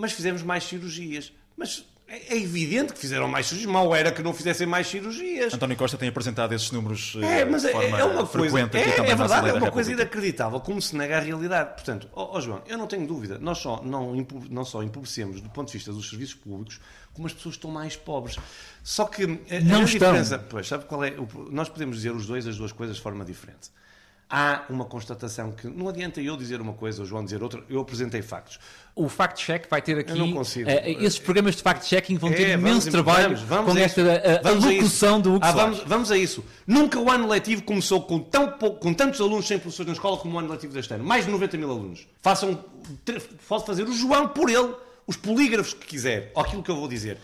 mas 0.00 0.12
fizemos 0.12 0.42
mais 0.42 0.64
cirurgias. 0.64 1.32
Mas 1.56 1.84
é, 2.08 2.34
é 2.34 2.36
evidente 2.38 2.92
que 2.92 2.98
fizeram 2.98 3.28
mais 3.28 3.46
cirurgias. 3.46 3.70
Mal 3.70 3.94
era 3.94 4.10
que 4.10 4.22
não 4.22 4.32
fizessem 4.32 4.66
mais 4.66 4.86
cirurgias. 4.86 5.52
António 5.52 5.76
Costa 5.76 5.98
tem 5.98 6.08
apresentado 6.08 6.52
esses 6.54 6.70
números 6.72 7.16
é, 7.22 7.44
mas 7.44 7.62
de 7.62 7.68
é, 7.68 7.72
forma 7.72 7.98
é 7.98 8.04
uma 8.04 8.26
coisa, 8.26 8.50
frequente 8.50 8.76
é, 8.76 8.80
aqui 8.80 8.96
também 8.96 9.12
é 9.12 9.14
verdade, 9.14 9.48
é 9.50 9.52
uma 9.52 9.70
coisa 9.70 9.92
inacreditável. 9.92 10.58
Como 10.60 10.80
se 10.80 10.96
nega 10.96 11.18
a 11.18 11.20
realidade. 11.20 11.74
Portanto, 11.74 12.08
ó, 12.14 12.36
ó 12.36 12.40
João, 12.40 12.62
eu 12.66 12.78
não 12.78 12.86
tenho 12.86 13.06
dúvida. 13.06 13.38
Nós 13.38 13.58
só 13.58 13.82
não, 13.84 14.26
não 14.48 14.64
só 14.64 14.82
empobrecemos 14.82 15.40
do 15.40 15.50
ponto 15.50 15.68
de 15.68 15.74
vista 15.74 15.92
dos 15.92 16.08
serviços 16.08 16.34
públicos, 16.34 16.80
como 17.12 17.26
as 17.26 17.32
pessoas 17.34 17.56
estão 17.56 17.70
mais 17.70 17.94
pobres. 17.94 18.38
Só 18.82 19.04
que 19.04 19.24
a, 19.24 19.26
não 19.26 19.82
a 19.82 19.84
estão. 19.84 19.84
diferença, 19.84 20.38
pois, 20.38 20.66
sabe 20.66 20.86
qual 20.86 21.04
é? 21.04 21.14
Nós 21.50 21.68
podemos 21.68 21.96
dizer 21.96 22.12
os 22.12 22.26
dois 22.26 22.46
as 22.46 22.56
duas 22.56 22.72
coisas 22.72 22.96
de 22.96 23.02
forma 23.02 23.24
diferente. 23.24 23.70
Há 24.30 24.62
uma 24.70 24.84
constatação 24.84 25.50
que 25.50 25.66
não 25.66 25.88
adianta 25.88 26.20
eu 26.20 26.36
dizer 26.36 26.60
uma 26.60 26.72
coisa, 26.72 27.02
o 27.02 27.04
João 27.06 27.24
dizer 27.24 27.42
outra, 27.42 27.64
eu 27.68 27.80
apresentei 27.80 28.22
factos. 28.22 28.60
O 28.94 29.08
fact-check 29.08 29.66
vai 29.68 29.82
ter 29.82 29.98
aqui. 29.98 30.12
Eu 30.12 30.16
não 30.16 30.32
consigo. 30.32 30.70
eh, 30.70 30.92
esses 30.92 31.18
programas 31.18 31.56
de 31.56 31.62
fact-checking 31.62 32.16
vão 32.16 32.30
ter 32.30 32.50
É, 32.50 32.52
imenso 32.52 32.80
vamos- 32.80 32.84
trabalho 32.86 33.36
vamos- 33.36 33.40
vamos 33.42 33.72
com 33.72 33.78
a 33.78 33.82
esta 33.82 34.00
isso. 34.00 34.10
a, 34.10 34.42
Vamos 34.50 34.64
a 34.64 34.68
alocução 34.68 35.20
do 35.20 35.34
Hugo 35.34 35.44
Ah, 35.44 35.52
vamos, 35.52 35.78
vamos 35.80 36.10
a 36.12 36.16
isso. 36.16 36.44
Nunca 36.66 36.98
o 37.00 37.10
ano 37.10 37.26
letivo 37.28 37.62
começou 37.62 38.02
com, 38.02 38.18
tão 38.20 38.52
pouco, 38.52 38.78
com 38.78 38.94
tantos 38.94 39.20
alunos 39.20 39.46
sem 39.46 39.58
professores 39.58 39.88
na 39.88 39.92
escola 39.94 40.16
como 40.18 40.36
o 40.36 40.38
ano 40.38 40.48
letivo 40.50 40.72
deste 40.72 40.94
ano. 40.94 41.02
Mais 41.04 41.24
de 41.26 41.30
90 41.32 41.56
mil 41.56 41.70
alunos. 41.70 42.06
Façam, 42.22 42.64
pode 43.48 43.66
fazer 43.66 43.82
o 43.84 43.92
João 43.92 44.28
por 44.28 44.48
ele, 44.48 44.74
os 45.06 45.16
polígrafos 45.16 45.74
que 45.74 45.86
quiser, 45.86 46.30
ou 46.34 46.42
aquilo 46.42 46.62
que 46.62 46.70
eu 46.70 46.76
vou 46.76 46.86
dizer. 46.88 47.18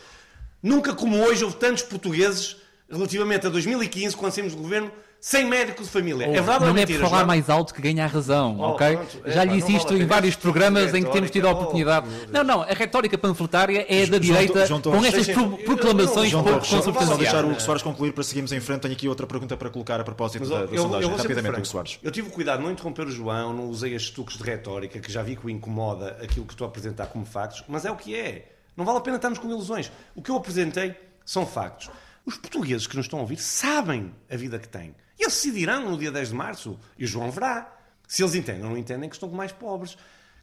Nunca 0.62 0.94
como 0.94 1.18
hoje 1.22 1.44
houve 1.44 1.56
tantos 1.56 1.82
portugueses 1.84 2.56
relativamente 2.90 3.46
a 3.46 3.50
2015, 3.50 4.16
quando 4.16 4.32
saímos 4.32 4.54
do 4.54 4.62
governo, 4.62 4.90
sem 5.20 5.44
médico 5.44 5.82
de 5.82 5.88
família. 5.88 6.24
é 6.26 6.30
verdade 6.30 6.50
ou 6.52 6.60
não 6.60 6.66
é 6.66 6.70
é 6.70 6.72
por 6.72 6.74
mentira, 6.92 7.00
falar 7.00 7.16
João? 7.18 7.26
mais 7.26 7.50
alto 7.50 7.74
que 7.74 7.82
ganha 7.82 8.04
a 8.04 8.06
razão, 8.06 8.56
Oh, 8.60 8.62
ok? 8.72 8.96
pronto. 8.96 9.22
Já 9.26 9.42
lhe 9.44 9.50
Epá, 9.50 9.54
disse 9.56 9.70
não 9.72 9.78
isto 9.78 9.94
em 9.94 10.06
vários 10.06 10.30
esta 10.34 10.42
programas 10.42 10.94
em 10.94 11.02
que 11.02 11.10
temos 11.10 11.30
tido 11.30 11.46
a. 11.46 11.50
Oh, 11.50 11.54
oportunidade. 11.54 12.08
Deus. 12.08 12.30
Não, 12.30 12.44
não, 12.44 12.62
a 12.62 12.66
retórica 12.66 13.18
panfletária 13.18 13.84
é 13.88 14.00
da 14.00 14.06
João 14.06 14.20
direita 14.20 14.66
João 14.66 14.80
com 14.80 14.90
Torres, 14.92 15.06
estas 15.14 15.28
pro- 15.34 15.56
proclamações 15.58 16.30
João 16.30 16.44
pouco 16.44 16.66
Torres, 16.66 16.84
só, 16.84 17.16
deixar 17.16 17.44
o. 17.44 17.50
Hugo 17.50 17.60
Soares 17.60 17.82
concluir 17.82 18.12
para 18.12 18.22
seguirmos 18.22 18.52
em 18.52 18.60
frente. 18.60 18.82
Tenho 18.82 18.94
aqui 18.94 19.08
outra 19.08 19.26
pergunta 19.26 19.56
para 19.56 19.68
colocar 19.70 20.00
a 20.00 20.04
propósito 20.04 20.40
Mas, 20.40 20.48
da, 20.50 20.58
da 20.58 20.64
eu, 20.66 20.74
eu 20.74 20.82
sondagem. 20.82 21.08
vou 21.08 21.18
ser 21.18 21.22
Rapidamente. 21.28 21.56
Hugo 21.56 21.66
Soares. 21.66 21.98
Eu 22.02 22.10
tive 22.12 22.28
o 22.28 22.30
cuidado 22.30 22.58
de 22.58 22.64
não 22.64 22.70
interromper 22.72 23.06
o 23.06 23.10
João, 23.10 23.52
não 23.52 23.64
usei 23.64 23.94
estes 23.94 24.10
truques 24.12 24.36
de 24.38 24.44
retórica, 24.44 25.00
que 25.00 25.10
já 25.10 25.22
vi 25.22 25.34
que 25.34 25.44
o 25.46 25.50
incomoda 25.50 26.16
aquilo 26.22 26.46
que 26.46 26.52
estou 26.52 26.66
a 26.66 26.68
apresentar 26.68 27.06
como 27.06 27.24
factos, 27.26 27.64
mas 27.66 27.84
é 27.84 27.90
o 27.90 27.96
que 27.96 28.14
é. 28.14 28.52
Não 28.76 28.84
vale 28.84 28.98
a 28.98 29.00
pena 29.00 29.16
estarmos 29.16 29.38
com 29.38 29.48
ilusões. 29.48 29.90
O 30.14 30.22
que 30.22 30.30
eu 30.30 30.36
apresentei 30.36 30.94
são 31.24 31.46
factos. 31.46 31.90
Os 32.26 32.36
portugueses 32.36 32.86
que 32.86 32.96
nos 32.96 33.06
estão 33.06 33.18
a 33.18 33.22
ouvir 33.22 33.38
sabem 33.38 34.12
a 34.30 34.36
vida 34.36 34.58
que 34.58 34.68
têm. 34.68 34.94
E 35.18 35.24
eles 35.24 35.34
decidirão 35.34 35.90
no 35.90 35.98
dia 35.98 36.12
10 36.12 36.28
de 36.28 36.34
março. 36.34 36.78
E 36.98 37.04
o 37.04 37.08
João 37.08 37.30
verá. 37.30 37.72
Se 38.06 38.22
eles 38.22 38.34
entendem 38.34 38.64
ou 38.64 38.70
não 38.70 38.78
entendem 38.78 39.08
que 39.08 39.16
estão 39.16 39.28
mais 39.30 39.52
pobres. 39.52 39.96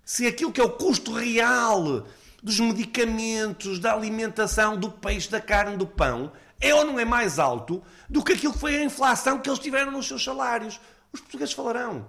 Se 0.04 0.28
aquilo 0.28 0.52
que 0.52 0.60
é 0.60 0.64
o 0.64 0.70
custo 0.70 1.14
real 1.14 2.06
dos 2.42 2.60
medicamentos, 2.60 3.80
da 3.80 3.94
alimentação, 3.94 4.78
do 4.78 4.92
peixe, 4.92 5.30
da 5.30 5.40
carne, 5.40 5.78
do 5.78 5.88
pão, 5.88 6.32
é 6.60 6.74
ou 6.76 6.86
não 6.86 7.00
é 7.00 7.06
mais 7.06 7.40
alto 7.40 7.82
do 8.10 8.24
que 8.24 8.34
aquilo 8.34 8.54
que 8.54 8.60
foi 8.60 8.76
a 8.76 8.84
inflação 8.84 9.40
que 9.40 9.50
eles 9.50 9.60
tiveram 9.60 9.92
nos 9.92 10.08
seus 10.08 10.24
salários. 10.24 10.80
Os 11.12 11.22
portugueses 11.22 11.54
falarão. 11.54 12.06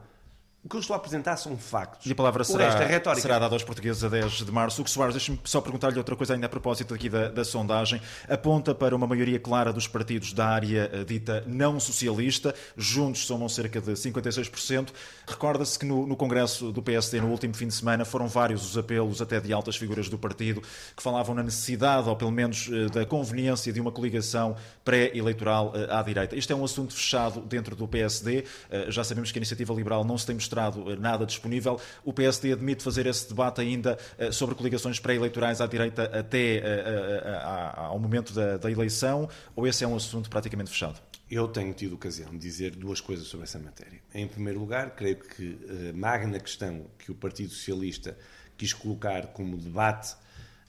O 0.65 0.69
que 0.69 0.77
eu 0.77 0.81
estou 0.81 0.95
a 0.95 0.97
apresentar 0.97 1.37
são 1.37 1.59
factos. 1.59 2.07
E 2.07 2.13
a 2.13 2.15
palavra 2.15 2.43
será, 2.43 2.87
retórica. 2.87 3.21
será 3.21 3.39
dada 3.39 3.55
aos 3.55 3.63
portugueses 3.63 4.03
a 4.03 4.09
10 4.09 4.47
de 4.47 4.51
março. 4.51 4.81
O 4.81 4.85
que 4.85 4.91
Soares, 4.91 5.15
deixe-me 5.15 5.39
só 5.45 5.61
perguntar-lhe 5.61 5.99
outra 5.99 6.17
coisa 6.17 6.33
ainda 6.33 6.47
a 6.47 6.49
propósito 6.49 6.95
aqui 6.95 7.11
da, 7.11 7.29
da 7.29 7.45
sondagem. 7.45 8.01
Aponta 8.27 8.75
para 8.75 8.97
uma 8.97 9.07
maioria 9.07 9.39
clara 9.39 9.75
dos 9.75 9.87
partidos 9.87 10.33
da 10.33 10.47
área 10.47 10.91
eh, 10.91 11.05
dita 11.05 11.45
não 11.47 11.79
socialista. 11.79 12.55
Juntos 12.79 13.27
somam 13.27 13.47
cerca 13.47 13.79
de 13.79 13.93
56%. 13.93 14.89
Recorda-se 15.29 15.79
que 15.79 15.85
no, 15.85 16.07
no 16.07 16.17
Congresso 16.17 16.73
do 16.73 16.81
PSD, 16.81 17.21
no 17.21 17.29
último 17.29 17.53
fim 17.53 17.67
de 17.69 17.75
semana, 17.75 18.07
foram 18.07 18.27
vários 18.27 18.65
os 18.65 18.79
apelos, 18.79 19.21
até 19.21 19.39
de 19.41 19.53
altas 19.53 19.77
figuras 19.77 20.09
do 20.09 20.17
partido, 20.17 20.63
que 20.97 21.03
falavam 21.03 21.35
na 21.35 21.43
necessidade, 21.43 22.09
ou 22.09 22.17
pelo 22.17 22.33
menos 22.33 22.71
eh, 22.73 22.87
da 22.87 23.05
conveniência, 23.05 23.71
de 23.71 23.83
uma 23.83 23.93
coligação 23.93 24.57
pré-eleitoral 24.83 25.75
eh, 25.75 25.89
à 25.91 26.01
direita. 26.01 26.35
Este 26.35 26.55
é 26.55 26.57
um 26.57 26.65
assunto 26.65 26.95
fechado 26.95 27.43
dentro 27.43 27.77
do 27.77 27.87
PSD. 27.87 28.45
Já 28.89 29.05
sabemos 29.05 29.31
que 29.31 29.39
a 29.39 29.41
Iniciativa 29.41 29.75
Liberal 29.75 30.05
não 30.05 30.17
se 30.17 30.25
tem 30.25 30.35
mostrado 30.35 30.54
eh, 30.63 30.97
nada 30.97 31.27
disponível. 31.27 31.81
O 32.05 32.13
PSD 32.13 32.53
admite 32.53 32.83
fazer 32.83 33.07
esse 33.07 33.29
debate 33.29 33.61
ainda 33.61 33.99
eh, 34.19 34.31
sobre 34.33 34.55
coligações 34.55 34.99
pré-eleitorais 34.99 35.61
à 35.61 35.67
direita 35.67 36.05
até 36.05 36.57
eh, 36.57 37.43
ao 37.77 37.99
momento 37.99 38.33
da, 38.33 38.57
da 38.57 38.71
eleição, 38.71 39.29
ou 39.55 39.67
esse 39.67 39.85
é 39.85 39.89
um 39.89 39.97
assunto 39.97 40.31
praticamente 40.31 40.71
fechado? 40.71 41.01
Eu 41.31 41.49
tenho 41.49 41.73
tido 41.73 41.95
ocasião 41.95 42.31
de 42.31 42.39
dizer 42.39 42.77
duas 42.77 43.01
coisas 43.01 43.27
sobre 43.27 43.45
essa 43.45 43.59
matéria. 43.59 44.01
Em 44.15 44.29
primeiro 44.29 44.61
lugar, 44.61 44.91
creio 44.91 45.17
que 45.17 45.59
a 45.91 45.97
magna 45.97 46.39
questão 46.39 46.87
que 46.99 47.11
o 47.11 47.15
Partido 47.15 47.51
Socialista 47.51 48.17
quis 48.57 48.73
colocar 48.73 49.29
como 49.29 49.57
debate 49.57 50.15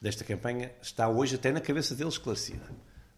desta 0.01 0.23
campanha 0.23 0.71
está 0.81 1.07
hoje 1.09 1.35
até 1.35 1.51
na 1.51 1.59
cabeça 1.59 1.93
deles 1.93 2.13
esclarecida. 2.13 2.65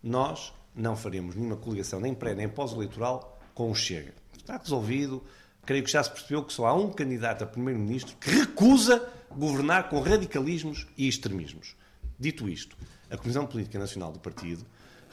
Nós 0.02 0.54
não 0.76 0.96
faremos 0.96 1.36
nenhuma 1.36 1.58
coligação, 1.58 2.00
nem 2.00 2.14
pré 2.14 2.36
nem 2.36 2.48
pós-eleitoral, 2.48 3.40
com 3.54 3.72
o 3.72 3.76
Chega. 3.76 4.14
Está 4.38 4.58
resolvido. 4.58 5.24
Creio 5.68 5.84
que 5.84 5.92
já 5.92 6.02
se 6.02 6.10
percebeu 6.10 6.46
que 6.46 6.54
só 6.54 6.66
há 6.66 6.74
um 6.74 6.90
candidato 6.90 7.44
a 7.44 7.46
primeiro-ministro 7.46 8.16
que 8.22 8.30
recusa 8.30 9.06
governar 9.30 9.90
com 9.90 10.00
radicalismos 10.00 10.88
e 10.98 11.10
extremismos. 11.10 11.76
Dito 12.18 12.48
isto, 12.48 12.78
a 13.12 13.18
Comissão 13.18 13.46
Política 13.46 13.78
Nacional 13.78 14.14
do 14.14 14.18
Partido 14.18 14.66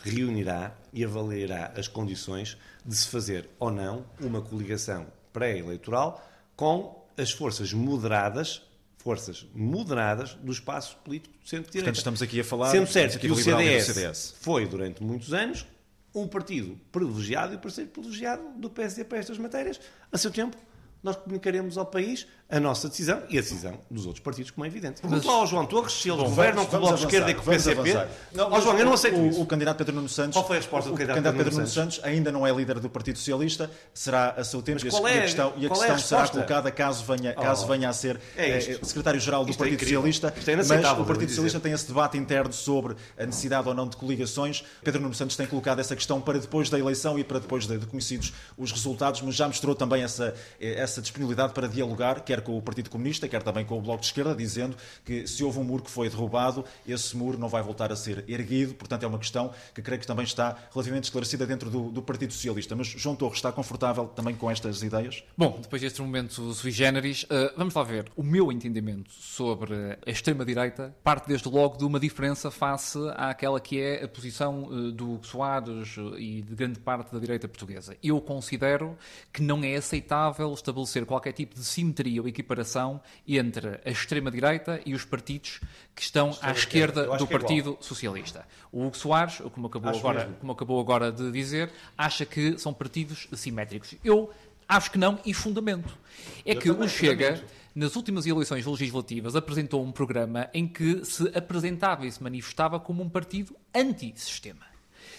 reunirá 0.05 0.73
e 0.93 1.05
avaliará 1.05 1.73
as 1.77 1.89
condições 1.89 2.57
de 2.87 2.95
se 2.95 3.09
fazer 3.09 3.51
ou 3.59 3.69
não 3.69 4.07
uma 4.21 4.41
coligação 4.41 5.09
pré-eleitoral 5.33 6.25
com 6.55 7.05
as 7.19 7.33
forças 7.33 7.73
moderadas, 7.73 8.63
forças 8.99 9.45
moderadas 9.53 10.35
do 10.35 10.53
espaço 10.53 10.97
político 10.99 11.35
do 11.37 11.49
centro-direita. 11.49 11.79
Portanto, 11.79 11.97
estamos 11.97 12.23
aqui 12.23 12.39
a 12.39 12.45
falar 12.45 12.71
Sendo 12.71 12.87
certo 12.87 13.19
que 13.19 13.29
o 13.29 13.35
CDS, 13.35 13.87
CDS. 13.87 14.35
foi 14.41 14.67
durante 14.67 15.03
muitos 15.03 15.35
anos 15.35 15.67
um 16.15 16.29
partido 16.29 16.79
privilegiado 16.93 17.55
e 17.55 17.57
o 17.57 17.59
parceiro 17.59 17.91
privilegiado 17.91 18.43
do 18.57 18.71
PSD 18.71 19.05
para 19.05 19.19
estas 19.19 19.39
matérias. 19.39 19.81
A 20.13 20.17
seu 20.17 20.31
tempo, 20.31 20.57
nós 21.05 21.15
comunicaremos 21.17 21.77
ao 21.79 21.87
país 21.87 22.27
a 22.49 22.59
nossa 22.59 22.89
decisão 22.89 23.23
e 23.29 23.39
a 23.39 23.41
decisão 23.41 23.79
dos 23.91 24.07
outros 24.07 24.23
partidos, 24.23 24.51
como 24.51 24.65
é 24.65 24.69
evidente. 24.69 25.01
Pergunto 25.01 25.27
lá 25.27 25.35
ao 25.35 25.47
João 25.47 25.67
Torres 25.67 25.93
se 25.93 26.09
eles 26.11 26.23
governam 26.23 26.65
com 26.67 26.77
o 26.77 26.81
Bloco 26.81 26.97
de 26.97 27.05
Esquerda 27.05 27.31
e 27.31 27.35
com 27.35 27.43
o 27.43 27.45
PCP. 27.45 28.07
Ó 28.39 28.61
João, 28.61 28.79
eu 28.79 28.85
não 28.87 28.93
aceito 28.95 29.19
o, 29.19 29.27
isso. 29.29 29.41
O 29.43 29.47
candidato 29.47 29.77
Pedro 29.79 29.95
Nuno 29.95 30.09
Santos. 30.09 30.35
Qual 30.35 30.47
foi 30.47 30.57
a 30.57 30.61
resposta 30.61 30.89
do 30.89 30.95
o 30.95 30.99
candidato 30.99 31.23
Pedro 31.23 31.39
Pedro 31.39 31.55
Nuno 31.55 31.67
Santos 31.69 32.01
ainda 32.03 32.33
não 32.33 32.47
é 32.47 32.53
líder 32.53 32.81
do 32.81 32.89
Partido 32.89 33.19
Socialista, 33.19 33.71
será 33.93 34.31
a 34.31 34.45
seu 34.45 34.63
tempo 34.63 34.85
e 34.85 34.89
a- 34.89 34.91
qual 34.91 35.09
e 35.09 35.13
a 35.13 35.15
é- 35.15 35.21
questão, 35.23 35.53
e 35.57 35.67
a 35.67 35.69
qual 35.69 35.85
é 35.85 35.91
a 35.91 35.95
questão 35.95 36.19
será 36.19 36.29
colocada 36.31 36.71
caso 36.71 37.05
venha, 37.05 37.35
caso 37.35 37.65
Oh. 37.65 37.69
venha 37.69 37.89
a 37.89 37.93
ser 37.93 38.21
É 38.37 38.51
eh, 38.59 38.61
secretário-geral 38.83 39.45
do 39.45 39.51
Isto 39.51 39.61
é 39.61 39.67
Partido 39.67 39.75
incrível. 39.83 40.01
Socialista. 40.03 40.33
Isto 40.39 40.51
é 40.51 40.57
mas 40.57 40.71
o 40.71 41.05
Partido. 41.05 41.29
Socialista 41.29 41.61
tem 41.61 41.73
esse 41.73 41.87
debate 41.87 42.17
interno 42.17 42.53
sobre 42.53 42.95
a 43.19 43.27
necessidade 43.27 43.69
ou 43.69 43.75
não 43.75 43.87
de 43.89 43.97
coligações. 43.97 44.65
Pedro 44.83 45.01
Nuno 45.03 45.15
Santos 45.15 45.37
tem 45.37 45.47
colocado 45.47 45.81
essa 45.81 45.95
questão 45.97 46.21
para 46.21 46.39
depois 46.39 46.71
da 46.71 46.79
eleição 46.79 47.19
e 47.19 47.25
para 47.25 47.39
depois 47.41 47.67
de, 47.67 47.79
conhecidos 47.87 48.33
os 48.57 48.71
resultados, 48.71 49.21
mas 49.23 49.35
já 49.35 49.47
mostrou 49.49 49.75
também 49.75 50.03
essa, 50.03 50.35
eh, 50.61 50.81
essa 50.95 51.03
disponibilidade 51.03 51.53
para 51.53 51.67
dialogar, 51.67 52.21
quer 52.21 52.41
com 52.41 52.57
o 52.57 52.63
Partido 52.63 52.89
Comunista, 52.89 53.27
quer 53.29 53.43
também 53.43 53.65
com 53.65 53.77
o 53.77 53.83
Bloco 53.83 54.01
de 54.01 54.07
Esquerda, 54.07 54.35
dizendo 54.35 54.77
que 55.05 55.27
se 55.27 55.43
houve 55.43 55.59
um 55.59 55.65
muro 55.65 55.83
que 55.83 55.91
foi 55.91 56.09
derrubado, 56.09 56.65
esse 56.87 57.17
muro 57.17 57.37
não 57.37 57.49
vai 57.49 57.63
voltar 57.63 57.91
a 57.91 57.97
ser 57.97 58.25
erguido. 58.29 58.75
Portanto, 58.75 59.03
é 59.03 59.07
uma 59.07 59.19
questão 59.19 59.53
que 59.75 59.83
creio 59.83 60.01
que 60.01 60.07
também 60.07 60.25
está 60.25 60.57
relativamente 60.73 61.05
esclarecida 61.05 61.45
dentro 61.47 61.69
do, 61.69 61.91
do 61.91 62.01
Partido 62.01 62.33
Socialista. 62.33 62.77
Mas 62.77 62.87
João 62.87 63.17
Torres 63.17 63.39
está 63.39 63.51
confortável 63.51 64.07
também 64.07 64.37
com 64.37 64.49
estas 64.49 64.83
ideias? 64.83 65.25
Bom, 65.37 65.59
depois 65.61 65.83
deste 65.83 66.01
momento 66.01 66.53
sui 66.55 66.71
generis, 66.71 67.27
eh, 67.29 67.53
vamos 67.57 67.75
lá 67.75 67.83
ver. 67.83 68.11
O 68.17 68.23
meu 68.23 68.53
entendimento 68.53 69.11
sobre 69.13 69.75
a 70.07 70.11
extrema-direita 70.11 70.95
parte 71.03 71.27
desde 71.27 71.49
logo 71.49 71.77
de 71.77 71.85
uma 71.85 71.99
diferença 71.99 72.51
face 72.51 72.99
àquela 73.17 73.61
que 73.61 73.81
é 73.81 74.05
a 74.05 74.09
posição 74.09 74.69
eh, 74.71 74.93
do 74.93 75.19
Soares 75.25 75.97
e 76.19 76.43
de 76.43 76.55
grande 76.55 76.79
parte 76.79 77.13
da 77.13 77.19
direita 77.19 77.49
portuguesa. 77.49 77.97
Eu 78.03 78.21
considero 78.21 78.97
que 79.33 79.43
não 79.43 79.65
é 79.65 79.75
aceitável 79.75 80.53
estabelecer 80.53 80.84
qualquer 81.07 81.33
tipo 81.33 81.55
de 81.55 81.65
simetria 81.65 82.21
ou 82.21 82.29
equiparação 82.29 83.01
entre 83.27 83.81
a 83.85 83.91
extrema-direita 83.91 84.81
e 84.85 84.95
os 84.95 85.05
partidos 85.05 85.61
que 85.95 86.03
estão 86.03 86.37
à 86.41 86.53
esquerda. 86.53 87.17
Do 87.17 87.25
é 87.25 87.27
Partido 87.27 87.77
Socialista. 87.81 88.47
O 88.71 88.85
Hugo 88.87 88.97
Soares, 88.97 89.43
como 89.53 89.67
acabou, 89.67 89.91
Acho 89.91 90.01
agora, 90.01 90.21
mesmo. 90.21 90.35
como 90.37 90.53
acabou 90.53 90.81
agora 90.81 91.13
de 91.13 91.31
dizer, 91.31 91.71
acha 91.97 92.25
que 92.25 92.59
são 92.59 92.73
partidos 92.73 93.29
simétricos. 93.33 93.95
Eu 94.05 94.31
acho 94.69 94.91
que 94.91 94.99
não 94.99 95.19
e 95.25 95.33
fundamento. 95.33 95.97
É 96.45 96.53
Eu 96.53 96.61
que 96.61 96.71
o 96.71 96.89
Chega, 96.89 97.43
nas 97.75 97.97
últimas 97.97 98.27
eleições 98.27 98.65
legislativas, 98.67 99.37
apresentou 99.37 99.83
um 99.83 99.93
programa 99.93 100.49
em 100.53 100.67
que 100.67 101.05
se 101.05 101.31
apresentava 101.37 102.07
e 102.07 102.13
se 102.13 102.23
manifestava 102.23 102.79
como 102.81 103.03
um 103.03 103.09
partido 103.09 103.55
antissistema. 103.75 104.67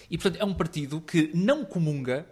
E, 0.09 0.17
portanto, 0.17 0.41
é 0.41 0.45
um 0.45 0.53
partido 0.53 1.01
que 1.01 1.31
não 1.33 1.65
comunga 1.65 2.25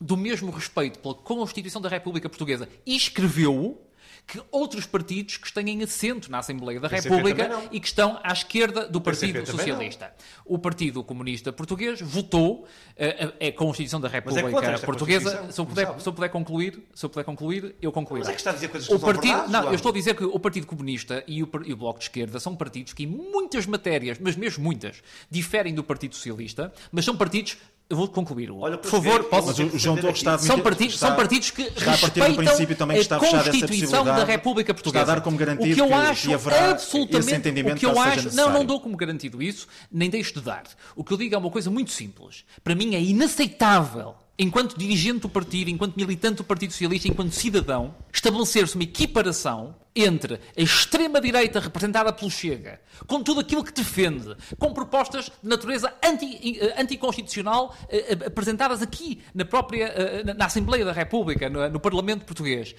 do 0.00 0.16
mesmo 0.16 0.50
respeito 0.50 0.98
pela 0.98 1.14
Constituição 1.14 1.80
da 1.80 1.88
República 1.88 2.28
Portuguesa 2.28 2.68
e 2.86 2.96
escreveu-o 2.96 3.78
que 4.26 4.40
outros 4.52 4.86
partidos 4.86 5.36
que 5.36 5.52
têm 5.52 5.82
assento 5.82 6.30
na 6.30 6.38
Assembleia 6.38 6.78
da 6.78 6.88
PCP 6.88 7.08
República 7.08 7.48
não. 7.48 7.64
e 7.72 7.80
que 7.80 7.86
estão 7.86 8.20
à 8.22 8.32
esquerda 8.32 8.86
do 8.86 9.00
Partido 9.00 9.40
não. 9.40 9.46
Socialista. 9.46 10.14
O 10.44 10.58
Partido 10.58 11.02
Comunista 11.02 11.52
Português 11.52 12.00
votou 12.00 12.66
eh, 12.96 13.32
a, 13.40 13.48
a 13.48 13.52
Constituição 13.52 14.00
da 14.00 14.08
é 14.08 14.12
República 14.12 14.66
esta 14.66 14.86
Portuguesa. 14.86 15.50
Se 15.50 15.60
eu, 15.60 15.66
puder, 15.66 16.00
se 16.00 16.08
eu 16.08 16.12
puder 16.12 16.28
concluir, 16.28 16.80
se 16.94 17.04
eu 17.04 17.10
puder 17.10 17.24
concluir, 17.24 17.74
eu 17.82 17.90
concluirei. 17.90 18.24
Mas 18.24 18.28
é 18.28 18.34
que 18.34 18.40
está 18.40 18.50
a 18.50 18.54
dizer 18.54 18.68
coisas 18.68 18.88
que 18.88 18.94
O 18.94 18.98
não 18.98 19.04
partido, 19.04 19.48
não, 19.48 19.60
João. 19.60 19.72
eu 19.72 19.74
estou 19.74 19.90
a 19.90 19.94
dizer 19.94 20.14
que 20.14 20.24
o 20.24 20.38
Partido 20.38 20.66
Comunista 20.66 21.24
e 21.26 21.42
o, 21.42 21.50
e 21.64 21.72
o 21.72 21.76
Bloco 21.76 21.98
de 21.98 22.04
Esquerda 22.04 22.38
são 22.38 22.54
partidos 22.54 22.92
que 22.92 23.02
em 23.02 23.06
muitas 23.06 23.66
matérias, 23.66 24.18
mas 24.20 24.36
mesmo 24.36 24.62
muitas, 24.62 25.02
diferem 25.28 25.74
do 25.74 25.82
Partido 25.82 26.14
Socialista, 26.14 26.72
mas 26.92 27.04
são 27.04 27.16
partidos. 27.16 27.56
Eu 27.90 27.96
vou 27.96 28.06
concluir. 28.06 28.52
Olha, 28.52 28.78
por 28.78 28.88
favor, 28.88 29.24
posso. 29.24 29.48
Mas 29.48 29.58
o 29.58 29.76
João 29.76 29.96
Torres 29.96 30.18
está 30.18 30.30
a 30.30 30.34
admitir- 30.34 30.54
São 30.54 30.62
partidos, 30.62 30.94
está- 30.94 31.06
são 31.08 31.16
partidos 31.16 31.50
que 31.50 31.62
está 31.62 31.74
a 31.94 31.98
partir 31.98 32.20
do 32.20 32.26
respeitam 32.26 32.36
princípio 32.36 32.76
também 32.76 32.96
que 32.96 33.02
está 33.02 33.16
a 33.16 33.18
Constituição 33.18 34.04
da. 34.04 34.24
República 34.24 34.72
Portuguesa. 34.72 35.02
Está 35.02 35.12
a 35.12 35.14
dar 35.16 35.20
como 35.22 35.36
garantido 35.36 35.72
o 35.72 35.74
que 35.74 35.80
eu 35.80 35.86
que- 35.88 35.92
acho 35.92 36.28
que 36.28 36.34
haverá 36.34 36.70
absolutamente 36.70 37.48
o 37.48 37.74
que 37.76 37.84
eu 37.86 37.98
acho, 38.00 38.36
não, 38.36 38.52
não 38.52 38.64
dou 38.64 38.80
como 38.80 38.96
garantido 38.96 39.42
isso, 39.42 39.66
nem 39.90 40.08
deixo 40.08 40.34
de 40.34 40.40
dar. 40.40 40.62
O 40.94 41.02
que 41.02 41.12
eu 41.12 41.16
digo 41.16 41.34
é 41.34 41.38
uma 41.38 41.50
coisa 41.50 41.68
muito 41.68 41.90
simples. 41.90 42.44
Para 42.62 42.76
mim 42.76 42.94
é 42.94 43.00
inaceitável, 43.00 44.14
enquanto 44.38 44.78
dirigente 44.78 45.20
do 45.20 45.28
partido, 45.28 45.68
enquanto 45.68 45.96
militante 45.96 46.36
do 46.36 46.44
Partido 46.44 46.70
Socialista, 46.70 47.08
enquanto 47.08 47.32
cidadão, 47.32 47.92
estabelecer-se 48.12 48.76
uma 48.76 48.84
equiparação 48.84 49.74
entre 49.94 50.34
a 50.34 50.60
extrema-direita 50.60 51.60
representada 51.60 52.12
pelo 52.12 52.30
Chega, 52.30 52.80
com 53.06 53.22
tudo 53.22 53.40
aquilo 53.40 53.64
que 53.64 53.72
defende, 53.72 54.36
com 54.58 54.72
propostas 54.72 55.30
de 55.42 55.48
natureza 55.48 55.92
anti, 56.04 56.58
eh, 56.60 56.74
anticonstitucional 56.80 57.74
eh, 57.88 58.16
eh, 58.20 58.26
apresentadas 58.26 58.82
aqui 58.82 59.22
na 59.34 59.44
própria 59.44 59.90
na 60.36 60.46
Assembleia 60.46 60.84
da 60.84 60.92
República, 60.92 61.48
no, 61.48 61.68
no 61.68 61.80
Parlamento 61.80 62.24
Português, 62.24 62.74